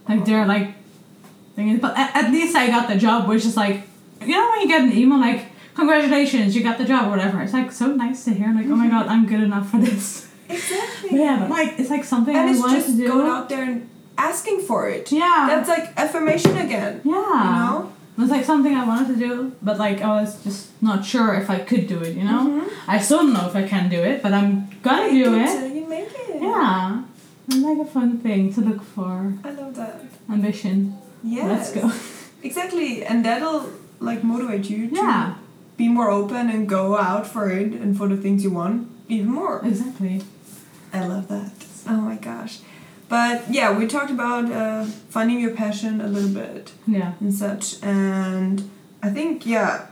Like 0.09 0.25
they're 0.25 0.47
like, 0.47 0.69
but 1.57 1.97
at, 1.97 2.15
at 2.15 2.31
least 2.31 2.55
I 2.55 2.67
got 2.67 2.87
the 2.87 2.95
job, 2.95 3.27
which 3.27 3.45
is 3.45 3.57
like, 3.57 3.81
you 4.21 4.27
know, 4.35 4.49
when 4.51 4.61
you 4.61 4.67
get 4.67 4.81
an 4.81 4.91
email 4.93 5.19
like, 5.19 5.45
congratulations, 5.75 6.55
you 6.55 6.63
got 6.63 6.77
the 6.77 6.85
job, 6.85 7.07
or 7.07 7.09
whatever. 7.11 7.41
It's 7.41 7.53
like 7.53 7.71
so 7.71 7.87
nice 7.87 8.25
to 8.25 8.31
hear. 8.33 8.53
Like, 8.53 8.65
oh 8.67 8.75
my 8.75 8.87
god, 8.89 9.07
I'm 9.07 9.25
good 9.25 9.41
enough 9.41 9.69
for 9.71 9.77
this. 9.79 10.27
Exactly. 10.49 11.09
But 11.11 11.19
yeah, 11.19 11.39
but 11.39 11.49
like 11.49 11.79
it's 11.79 11.89
like 11.89 12.03
something 12.03 12.35
and 12.35 12.49
I 12.49 12.51
it's 12.51 12.59
wanted 12.59 12.75
just 12.75 12.89
to 12.91 12.95
do. 12.97 13.07
going 13.07 13.27
out 13.27 13.49
there 13.49 13.63
and 13.63 13.89
asking 14.17 14.61
for 14.61 14.87
it. 14.89 15.11
Yeah. 15.11 15.45
That's 15.49 15.69
like 15.69 15.93
affirmation 15.97 16.57
again. 16.57 17.01
yeah. 17.03 17.11
You 17.43 17.59
know? 17.59 17.93
It's 18.19 18.31
like 18.31 18.45
something 18.45 18.73
I 18.75 18.83
wanted 18.85 19.07
to 19.13 19.15
do, 19.27 19.51
but 19.61 19.77
like 19.77 20.01
I 20.01 20.21
was 20.21 20.41
just 20.43 20.69
not 20.81 21.05
sure 21.05 21.35
if 21.35 21.49
I 21.49 21.59
could 21.59 21.85
do 21.87 21.99
it. 22.01 22.15
You 22.15 22.23
know. 22.23 22.41
Mhm. 22.47 22.69
I 22.87 22.97
still 22.99 23.19
don't 23.19 23.33
know 23.33 23.47
if 23.47 23.55
I 23.55 23.67
can 23.67 23.89
do 23.89 24.01
it, 24.01 24.23
but 24.23 24.33
I'm 24.33 24.69
gonna 24.81 25.09
do 25.11 25.35
it 25.35 25.41
it. 25.45 25.75
you 25.75 25.85
make 25.87 26.09
it. 26.11 26.41
Yeah. 26.41 27.03
It's 27.47 27.57
like 27.57 27.77
a 27.79 27.85
fun 27.85 28.17
thing 28.19 28.51
to 28.55 28.61
look 28.61 28.81
for. 28.83 29.33
I 29.43 29.51
love 29.51 29.75
that. 29.75 30.01
Ambition. 30.29 30.96
Yes. 31.23 31.75
Let's 31.75 31.85
go. 31.85 31.91
Exactly, 32.43 33.03
and 33.03 33.25
that'll 33.25 33.69
like 33.99 34.23
motivate 34.23 34.69
you 34.69 34.89
to 34.89 34.95
Yeah. 34.95 35.35
be 35.75 35.87
more 35.89 36.09
open 36.11 36.49
and 36.49 36.69
go 36.69 36.97
out 36.97 37.25
for 37.27 37.49
it 37.49 37.73
and 37.73 37.97
for 37.97 38.07
the 38.07 38.15
things 38.17 38.43
you 38.43 38.51
want 38.51 38.87
even 39.09 39.29
more. 39.29 39.61
Exactly. 39.65 40.21
I 40.93 41.05
love 41.05 41.27
that. 41.29 41.51
Oh 41.89 41.97
my 42.01 42.15
gosh. 42.15 42.59
But 43.09 43.49
yeah, 43.49 43.77
we 43.77 43.87
talked 43.87 44.11
about 44.11 44.51
uh, 44.51 44.85
finding 45.09 45.39
your 45.39 45.51
passion 45.51 45.99
a 46.01 46.07
little 46.07 46.29
bit 46.29 46.71
Yeah. 46.85 47.13
and 47.19 47.33
such. 47.33 47.81
And 47.83 48.69
I 49.01 49.09
think, 49.09 49.45
yeah, 49.45 49.87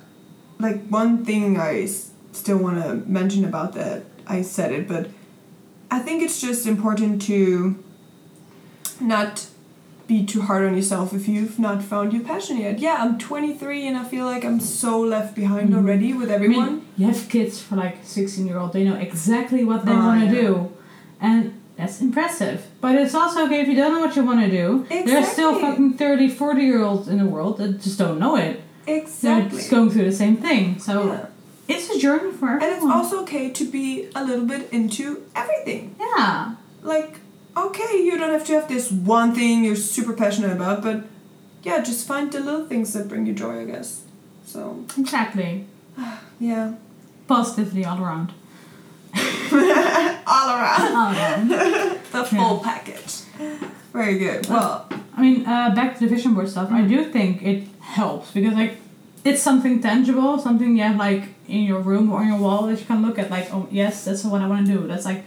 like 0.60 0.86
one 0.88 1.26
thing 1.26 1.58
I 1.58 1.84
s- 1.84 2.12
still 2.34 2.58
want 2.58 2.84
to 2.84 2.96
mention 3.10 3.44
about 3.46 3.74
that, 3.74 4.04
I 4.28 4.42
said 4.44 4.72
it, 4.72 4.88
but 4.88 5.10
I 5.90 6.00
think 6.00 6.22
it's 6.24 6.40
just 6.42 6.68
important 6.68 7.22
to 7.24 7.76
not 9.00 9.48
be 10.08 10.26
too 10.26 10.42
hard 10.42 10.66
on 10.68 10.76
yourself 10.76 11.14
if 11.14 11.28
you've 11.28 11.58
not 11.60 11.82
found 11.84 12.14
your 12.14 12.24
passion 12.24 12.58
yet. 12.58 12.80
Yeah, 12.80 12.98
I'm 13.00 13.18
23 13.18 13.88
and 13.88 13.98
I 13.98 14.04
feel 14.04 14.26
like 14.26 14.46
I'm 14.46 14.60
so 14.60 15.00
left 15.00 15.36
behind 15.36 15.70
Mhm. 15.70 15.78
already 15.78 16.14
with 16.14 16.30
I 16.30 16.36
everyone. 16.36 16.66
mean, 16.76 16.82
you 16.98 17.08
have 17.08 17.28
kids 17.30 17.60
for 17.60 17.76
like 17.76 17.98
16 18.04 18.46
year 18.48 18.58
old, 18.60 18.74
they 18.74 18.84
know 18.84 18.96
exactly 18.96 19.64
what 19.64 19.86
they 19.86 19.92
Oh, 19.94 19.98
want 20.08 20.20
to 20.22 20.28
yeah. 20.28 20.42
do. 20.42 20.70
And 21.20 21.54
that's 21.78 22.02
impressive. 22.02 22.68
But 22.82 22.96
it's 22.96 23.16
also 23.16 23.46
okay 23.46 23.62
if 23.62 23.68
you 23.68 23.76
don't 23.76 23.94
know 23.94 24.00
what 24.06 24.16
you 24.16 24.24
want 24.24 24.42
to 24.42 24.50
do. 24.50 24.86
There's 24.90 25.28
still 25.28 25.60
fucking 25.60 25.94
30, 25.94 26.28
40 26.30 26.62
year 26.64 26.82
olds 26.84 27.08
in 27.08 27.18
the 27.18 27.26
world 27.26 27.58
that 27.58 27.82
just 27.82 27.98
don't 27.98 28.20
know 28.20 28.36
it. 28.36 28.62
Exactly. 28.88 28.88
They're 28.88 29.38
exactly. 29.40 29.58
just 29.58 29.72
going 29.72 29.90
through 29.90 30.06
the 30.06 30.12
same 30.24 30.38
thing. 30.38 30.78
So 30.80 30.94
Yeah. 31.08 31.26
it's 31.76 31.90
a 31.90 31.98
journey 31.98 32.32
for 32.32 32.50
everyone. 32.52 32.64
And 32.64 32.72
it's 32.78 32.86
also 32.86 33.22
okay 33.24 33.50
to 33.50 33.64
be 33.66 34.08
a 34.16 34.24
little 34.24 34.46
bit 34.46 34.70
into 34.72 35.22
everything. 35.36 35.96
yeah. 36.00 36.52
Like, 36.84 37.20
okay, 37.58 38.04
you 38.04 38.18
don't 38.18 38.32
have 38.32 38.46
to 38.48 38.54
have 38.54 38.68
this 38.68 38.92
one 38.92 39.34
thing 39.36 39.64
you're 39.64 39.76
super 39.76 40.14
passionate 40.14 40.52
about, 40.52 40.82
but 40.82 41.04
yeah, 41.64 41.82
just 41.82 42.08
find 42.08 42.32
the 42.32 42.40
little 42.40 42.66
things 42.66 42.94
that 42.94 43.08
bring 43.08 43.26
you 43.26 43.34
joy, 43.34 43.62
I 43.62 43.66
guess. 43.66 44.02
So, 44.46 44.86
Exactly. 44.98 45.66
yeah. 46.40 46.76
Positively 47.28 47.86
all 47.86 48.02
around. 48.02 48.32
All 50.28 50.50
around. 50.50 50.92
Oh, 50.92 51.14
yeah. 51.16 51.98
the 52.12 52.24
full 52.26 52.60
package. 52.60 53.22
Very 53.94 54.18
good. 54.18 54.48
Well, 54.48 54.90
I 55.16 55.22
mean, 55.22 55.46
uh, 55.46 55.74
back 55.74 55.98
to 55.98 56.02
the 56.02 56.14
vision 56.14 56.34
board 56.34 56.50
stuff. 56.50 56.70
I 56.72 56.82
do 56.82 57.06
think 57.06 57.42
it 57.42 57.64
helps 57.80 58.32
because 58.32 58.54
like 58.54 58.78
it's 59.24 59.42
something 59.42 59.82
tangible, 59.82 60.38
something 60.40 60.76
you 60.76 60.84
have 60.84 60.98
like 60.98 61.30
in 61.48 61.62
your 61.64 61.80
room 61.80 62.12
or 62.12 62.20
on 62.20 62.28
your 62.28 62.38
wall 62.40 62.68
that 62.68 62.80
you 62.80 62.86
can 62.86 63.06
look 63.06 63.18
at. 63.18 63.30
Like, 63.32 63.54
oh 63.54 63.68
yes, 63.72 64.04
that's 64.06 64.26
what 64.26 64.42
I 64.42 64.48
want 64.48 64.68
to 64.68 64.74
do. 64.74 64.88
That's 64.88 65.06
like, 65.06 65.24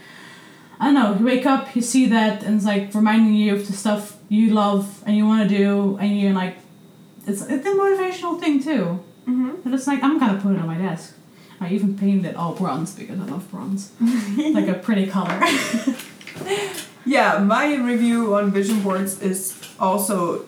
I 0.81 0.87
don't 0.87 0.95
know. 0.95 1.17
You 1.19 1.25
wake 1.25 1.47
up, 1.47 1.75
you 1.75 1.83
see 1.83 2.07
that, 2.07 2.43
and 2.45 2.57
it's 2.57 2.64
like 2.64 2.95
reminding 2.95 3.35
you 3.35 3.55
of 3.55 3.67
the 3.67 3.73
stuff 3.73 4.17
you 4.29 4.51
love 4.55 5.03
and 5.07 5.17
you 5.17 5.27
want 5.27 5.49
to 5.49 5.57
do, 5.57 5.97
and 6.01 6.19
you're 6.21 6.33
like, 6.33 6.57
it's 7.27 7.43
it's 7.43 7.67
a 7.67 7.71
motivational 7.71 8.38
thing 8.41 8.62
too. 8.62 9.01
mhm. 9.27 9.64
And 9.64 9.75
it's 9.75 9.87
like 9.87 10.03
I'm 10.03 10.19
gonna 10.19 10.41
put 10.41 10.53
it 10.55 10.59
on 10.61 10.67
my 10.67 10.79
desk. 10.79 11.14
I 11.61 11.71
even 11.71 11.99
painted 11.99 12.25
it 12.31 12.37
all 12.37 12.55
bronze 12.55 12.95
because 12.95 13.19
I 13.21 13.25
love 13.25 13.51
bronze, 13.51 13.91
like 14.55 14.69
a 14.69 14.75
pretty 14.75 15.07
color. 15.09 15.41
yeah, 17.07 17.38
my 17.38 17.75
review 17.77 18.35
on 18.37 18.51
vision 18.53 18.81
boards 18.83 19.21
is 19.21 19.61
also 19.81 20.45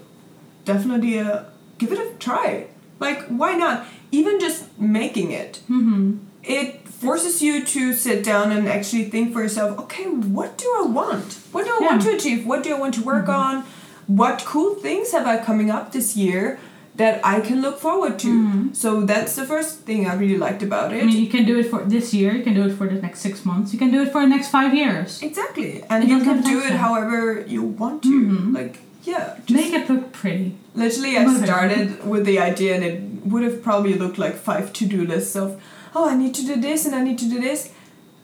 definitely 0.65 1.19
a 1.19 1.47
give 1.79 1.91
it 1.93 1.99
a 1.99 2.15
try. 2.19 2.69
Like, 3.01 3.27
why 3.29 3.55
not? 3.57 3.87
Even 4.13 4.39
just 4.39 4.79
making 4.79 5.31
it. 5.33 5.61
mm-hmm. 5.71 6.19
it 6.43 6.80
forces 7.01 7.41
you 7.43 7.65
to 7.65 7.93
sit 7.95 8.23
down 8.23 8.53
and 8.53 8.69
actually 8.69 9.05
think 9.05 9.33
for 9.33 9.43
yourself 9.43 9.79
okay 9.85 10.05
what 10.39 10.57
do 10.63 10.67
i 10.81 10.83
want 10.87 11.39
what 11.53 11.65
do 11.67 11.71
i 11.77 11.81
want 11.89 12.03
to 12.03 12.11
achieve 12.17 12.47
what 12.47 12.63
do 12.63 12.75
i 12.75 12.79
want 12.79 12.95
to 12.95 13.03
work 13.03 13.29
on 13.29 13.65
what 14.07 14.45
cool 14.45 14.75
things 14.87 15.13
have 15.13 15.27
i 15.27 15.37
coming 15.51 15.71
up 15.71 15.93
this 15.93 16.17
year 16.17 16.59
that 16.97 17.21
i 17.25 17.41
can 17.41 17.63
look 17.63 17.79
forward 17.87 18.19
to 18.19 18.29
Mhm. 18.29 18.77
so 18.83 18.89
that's 19.13 19.35
the 19.41 19.47
first 19.53 19.81
thing 19.91 20.07
i 20.13 20.15
really 20.23 20.37
liked 20.47 20.63
about 20.71 20.93
it 20.93 21.03
I 21.03 21.07
mean, 21.07 21.21
you 21.25 21.31
can 21.37 21.45
do 21.51 21.59
it 21.63 21.67
for 21.73 21.81
this 21.95 22.13
year. 22.19 22.31
You 22.39 22.43
can 22.49 22.55
do 22.61 22.65
it 22.69 22.75
for 22.81 22.87
the 22.93 23.01
next 23.07 23.21
six 23.27 23.45
months. 23.51 23.73
You 23.73 23.79
can 23.79 23.91
do 23.97 24.01
it 24.05 24.11
for 24.13 24.21
the 24.27 24.31
next 24.37 24.49
five 24.59 24.73
years. 24.83 25.09
exactly 25.31 25.71
and 25.89 26.05
It 26.05 26.11
you 26.13 26.19
can 26.29 26.43
do 26.53 26.57
it 26.69 26.75
however 26.87 27.21
you 27.55 27.63
want 27.83 28.03
to 28.11 28.17
Mhm. 28.31 28.55
like 28.59 28.75
yeah 29.11 29.27
Make 29.59 29.73
it 29.79 29.89
look 29.93 30.05
pretty. 30.21 30.49
Literally, 30.83 31.13
I 31.21 31.25
started 31.45 31.87
with 32.13 32.25
the 32.31 32.39
idea, 32.51 32.71
and 32.77 32.85
it 32.91 32.97
would 33.31 33.43
have 33.49 33.57
probably 33.69 33.95
looked 34.03 34.19
like 34.25 34.37
five 34.49 34.67
to 34.79 34.83
do 34.95 34.99
lists 35.13 35.35
of, 35.43 35.49
oh, 35.95 36.09
I 36.09 36.17
need 36.17 36.35
to 36.37 36.47
do 36.47 36.57
this 36.61 36.87
and 36.87 36.95
I 36.95 37.03
need 37.03 37.19
to 37.19 37.29
do 37.29 37.41
this. 37.41 37.73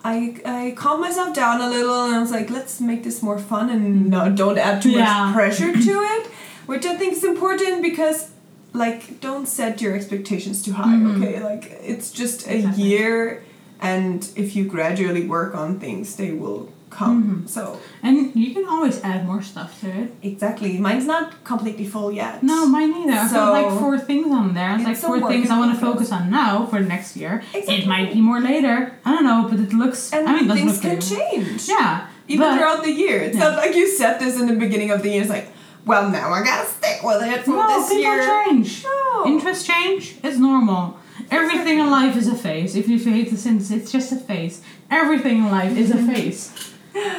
I, 0.05 0.40
I 0.44 0.74
calmed 0.76 1.00
myself 1.00 1.35
down 1.35 1.61
a 1.61 1.68
little 1.68 2.05
and 2.05 2.14
I 2.14 2.20
was 2.20 2.31
like, 2.31 2.48
let's 2.50 2.81
make 2.81 3.02
this 3.02 3.22
more 3.22 3.38
fun 3.38 3.70
and 3.70 4.09
no, 4.09 4.31
don't 4.31 4.57
add 4.59 4.81
too 4.83 4.90
Yeah. 4.90 5.26
much 5.26 5.35
pressure 5.35 5.72
to 5.88 5.90
it, 6.14 6.26
which 6.66 6.87
I 6.87 6.94
think 6.96 7.14
is 7.14 7.24
important 7.24 7.83
because, 7.83 8.31
like, 8.72 9.20
don't 9.20 9.46
set 9.48 9.81
your 9.83 9.94
expectations 9.96 10.62
too 10.62 10.72
high, 10.74 10.94
Mhm. 10.94 11.16
okay? 11.16 11.42
Like, 11.42 11.64
it's 11.83 12.12
just 12.12 12.46
a 12.46 12.57
Exactly. 12.59 12.85
year, 12.85 13.44
and 13.81 14.29
if 14.37 14.55
you 14.55 14.64
gradually 14.64 15.26
work 15.26 15.57
on 15.57 15.81
things, 15.81 16.14
they 16.16 16.31
will 16.33 16.68
come. 16.90 17.44
Mhm. 17.44 17.49
So, 17.49 17.79
And 18.03 18.31
you 18.35 18.55
can 18.55 18.64
always 18.68 19.01
add 19.03 19.27
more 19.27 19.42
stuff 19.42 19.81
to 19.81 19.88
it. 19.88 20.14
exactly. 20.22 20.79
Mine's 20.79 21.07
not 21.07 21.42
completely 21.44 21.87
full 21.87 22.11
yet. 22.12 22.42
No, 22.42 22.66
mine 22.66 22.90
neither. 22.92 23.18
I've 23.18 23.33
got 23.33 23.51
like 23.53 23.70
four 23.79 23.99
things 23.99 24.29
on 24.33 24.55
there. 24.55 24.75
It's, 24.77 24.85
like 24.85 24.92
It's 24.94 25.05
four 25.05 25.20
things 25.29 25.51
I 25.51 25.59
want 25.59 25.75
to 25.75 25.81
focus 25.81 26.12
on 26.12 26.31
now 26.31 26.66
for 26.66 26.81
next 26.81 27.16
year. 27.16 27.42
Exactly. 27.53 27.83
It 27.83 27.87
might 27.87 28.12
be 28.12 28.20
more 28.20 28.40
later. 28.40 28.92
I 29.05 29.11
don't 29.14 29.25
know, 29.25 29.46
but 29.51 29.59
it 29.61 29.72
looks. 29.72 30.12
And 30.12 30.29
I 30.29 30.33
mean, 30.40 30.49
things 30.49 30.81
can 30.81 31.01
change. 31.01 31.68
Yeah. 31.68 32.07
Even 32.29 32.46
but- 32.49 32.57
throughout 32.57 32.83
the 32.85 32.92
year. 32.92 33.18
It's 33.18 33.37
Yeah. 33.37 33.44
not 33.51 33.57
like 33.59 33.75
you 33.75 33.87
set 33.88 34.18
this 34.20 34.38
in 34.40 34.46
the 34.46 34.55
beginning 34.64 34.90
of 34.90 35.03
the 35.03 35.11
year. 35.11 35.22
It's 35.22 35.31
like, 35.31 35.49
well, 35.85 36.09
now 36.11 36.33
I 36.33 36.42
gotta 36.42 36.66
stick 36.68 36.99
with 37.03 37.22
it 37.22 37.44
for 37.44 37.51
No, 37.53 37.66
this 37.81 37.88
people 37.88 38.03
year. 38.03 38.44
change. 38.46 38.85
No. 38.85 39.27
Interest 39.27 39.66
change 39.66 40.16
is 40.22 40.38
normal. 40.38 40.99
Everything 41.31 41.79
in 41.81 41.90
life 41.90 42.16
is 42.16 42.29
a 42.29 42.35
phase. 42.35 42.77
If 42.77 42.88
you 42.88 42.99
hate 42.99 43.31
the 43.31 43.37
sentence, 43.37 43.70
it's 43.70 43.90
just 43.90 44.12
a 44.12 44.16
phase. 44.16 44.61
Everything 44.90 45.38
in 45.38 45.51
life 45.51 45.77
is 45.77 45.90
a 45.90 45.99
phase. 45.99 46.51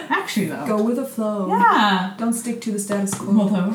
Actually, 0.10 0.48
though. 0.48 0.66
Go 0.68 0.82
with 0.84 0.96
the 0.98 1.06
flow. 1.06 1.48
Yeah. 1.50 2.14
Don't 2.18 2.34
stick 2.34 2.62
to 2.62 2.72
the 2.72 2.80
status 2.80 3.14
quo. 3.14 3.32
Motto. 3.32 3.74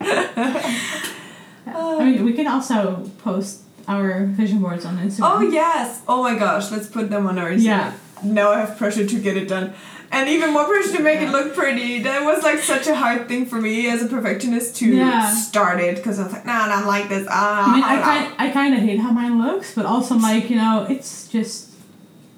I 1.66 2.04
mean, 2.04 2.24
we 2.24 2.32
can 2.32 2.46
also 2.46 3.08
post 3.18 3.62
our 3.88 4.24
vision 4.26 4.60
boards 4.60 4.84
on 4.84 4.96
Instagram. 4.98 5.20
Oh 5.22 5.40
yes! 5.40 6.02
Oh 6.08 6.22
my 6.22 6.38
gosh! 6.38 6.70
Let's 6.70 6.86
put 6.86 7.10
them 7.10 7.26
on 7.26 7.38
our 7.38 7.50
Instagram. 7.50 7.62
Yeah. 7.64 7.92
Now 8.22 8.50
I 8.50 8.60
have 8.60 8.76
pressure 8.76 9.06
to 9.06 9.18
get 9.20 9.36
it 9.36 9.48
done, 9.48 9.72
and 10.12 10.28
even 10.28 10.52
more 10.52 10.64
pressure 10.66 10.96
to 10.96 11.02
make 11.02 11.20
Yeah. 11.20 11.28
it 11.28 11.32
look 11.32 11.54
pretty. 11.54 12.02
That 12.02 12.24
was 12.24 12.42
like 12.42 12.58
such 12.60 12.86
a 12.86 12.94
hard 12.94 13.28
thing 13.28 13.46
for 13.46 13.60
me 13.60 13.88
as 13.88 14.02
a 14.02 14.06
perfectionist 14.08 14.76
to 14.76 14.86
Yeah. 14.94 15.30
start 15.34 15.80
it 15.80 15.96
because 15.96 16.18
I 16.18 16.24
was 16.24 16.32
like, 16.32 16.46
nah, 16.46 16.66
not 16.66 16.86
like 16.86 17.08
this. 17.08 17.26
Ah, 17.30 17.70
I 17.70 17.74
mean, 17.74 17.84
I 17.84 17.96
ah, 17.98 18.02
kind, 18.02 18.34
I 18.38 18.50
kind 18.50 18.74
of 18.74 18.80
hate 18.80 18.98
how 19.00 19.10
mine 19.10 19.38
looks, 19.42 19.74
but 19.74 19.86
also 19.86 20.16
like 20.16 20.50
you 20.50 20.56
know, 20.56 20.86
it's 20.88 21.28
just 21.28 21.70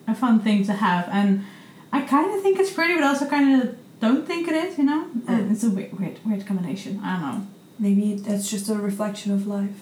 a 0.08 0.14
fun 0.14 0.40
thing 0.40 0.64
to 0.66 0.72
have, 0.72 1.08
and 1.12 1.44
I 1.92 2.00
kind 2.02 2.34
of 2.34 2.42
think 2.42 2.58
it's 2.58 2.72
pretty, 2.72 2.94
but 2.94 3.04
also 3.04 3.26
kind 3.26 3.62
of 3.62 3.76
don't 4.00 4.26
think 4.26 4.48
it 4.48 4.54
is. 4.54 4.78
You 4.78 4.84
know, 4.84 5.06
Mm. 5.26 5.52
It's 5.52 5.64
a 5.64 5.70
weird, 5.70 5.98
weird, 5.98 6.18
weird 6.24 6.46
combination. 6.46 7.00
I 7.04 7.12
don't 7.12 7.22
know. 7.22 7.46
Maybe 7.78 8.14
that's 8.14 8.50
just 8.50 8.68
a 8.70 8.74
reflection 8.74 9.32
of 9.32 9.46
life. 9.46 9.76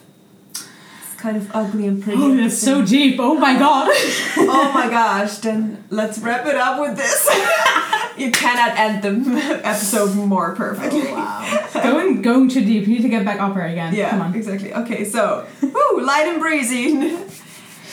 It's 0.52 1.14
kind 1.20 1.36
of 1.36 1.50
ugly 1.54 1.86
and 1.86 2.02
pretty. 2.02 2.20
Oh, 2.20 2.32
at 2.32 2.36
that's 2.38 2.58
so 2.58 2.84
deep. 2.84 3.16
Oh 3.18 3.34
my 3.34 3.58
god. 3.58 3.88
oh 4.38 4.70
my 4.74 4.88
gosh, 4.98 5.38
then 5.38 5.84
let's 5.90 6.18
wrap 6.18 6.46
it 6.46 6.56
up 6.56 6.80
with 6.80 6.96
this. 6.96 7.28
you 8.18 8.30
cannot 8.30 8.78
end 8.78 9.02
the 9.02 9.60
episode 9.66 10.14
more 10.16 10.54
perfectly. 10.54 11.08
Oh, 11.08 11.14
wow. 11.14 11.82
going, 11.82 12.22
going 12.22 12.48
too 12.48 12.64
deep. 12.64 12.86
You 12.86 12.94
need 12.96 13.02
to 13.02 13.08
get 13.08 13.24
back 13.24 13.40
up 13.40 13.52
here 13.54 13.66
again. 13.66 13.94
Yeah, 13.94 14.10
Come 14.10 14.22
on. 14.22 14.34
exactly. 14.34 14.72
Okay, 14.74 15.04
so, 15.04 15.46
woo, 15.62 16.00
light 16.04 16.26
and 16.26 16.40
breezy. 16.40 16.92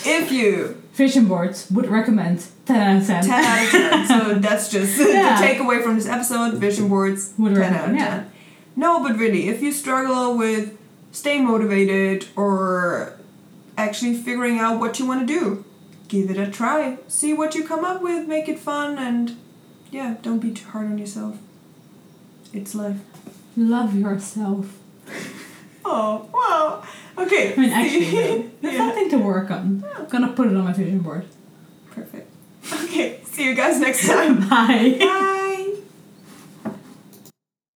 if 0.05 0.31
you, 0.31 0.81
Vision 0.97 1.25
boards 1.27 1.69
would 1.69 1.87
recommend 1.87 2.45
10 2.65 2.75
out 2.75 3.01
of 3.01 3.07
10. 3.07 3.23
10 3.23 3.31
out 3.31 3.63
of 3.65 3.69
10. 3.71 4.07
So 4.07 4.33
that's 4.45 4.69
just 4.69 4.97
Yeah. 4.97 5.39
the 5.39 5.45
takeaway 5.45 5.83
from 5.83 5.95
this 5.95 6.07
episode. 6.07 6.55
Vision 6.55 6.89
boards, 6.89 7.33
Would 7.37 7.53
10 7.55 7.73
out 7.73 7.79
of 7.81 7.85
10. 7.85 7.95
yeah. 7.95 8.23
No, 8.75 9.01
but 9.03 9.15
really, 9.17 9.47
if 9.47 9.61
you 9.61 9.71
struggle 9.71 10.35
with 10.37 10.75
staying 11.11 11.45
motivated 11.45 12.27
or 12.35 13.13
actually 13.77 14.15
figuring 14.15 14.57
out 14.59 14.79
what 14.79 14.97
you 14.99 15.05
want 15.05 15.27
to 15.27 15.39
do, 15.39 15.63
give 16.07 16.31
it 16.31 16.37
a 16.37 16.49
try. 16.49 16.97
See 17.07 17.31
what 17.33 17.53
you 17.55 17.63
come 17.63 17.85
up 17.85 18.01
with, 18.01 18.27
make 18.27 18.49
it 18.49 18.57
fun, 18.59 18.97
and 18.97 19.37
yeah, 19.91 20.15
don't 20.23 20.39
be 20.39 20.51
too 20.51 20.65
hard 20.69 20.87
on 20.87 20.97
yourself. 20.97 21.37
It's 22.53 22.73
life. 22.73 22.97
Love 23.55 23.93
yourself. 23.95 24.76
Oh, 25.89 26.29
wow. 26.33 26.83
Okay. 27.23 27.53
I 27.53 27.55
mean, 27.55 27.69
actually, 27.71 28.11
there's 28.61 28.73
yeah. 28.73 28.77
something 28.77 29.09
to 29.11 29.17
work 29.19 29.49
on. 29.49 29.85
I'm 29.95 30.05
gonna 30.07 30.33
put 30.33 30.47
it 30.47 30.55
on 30.55 30.65
my 30.65 30.73
vision 30.73 30.99
board. 30.99 31.25
Perfect. 31.91 32.29
Okay, 32.83 33.21
see 33.23 33.45
you 33.45 33.55
guys 33.55 33.79
next 33.79 34.05
time. 34.05 34.49
Bye. 34.49 34.97
Bye. 34.99 35.43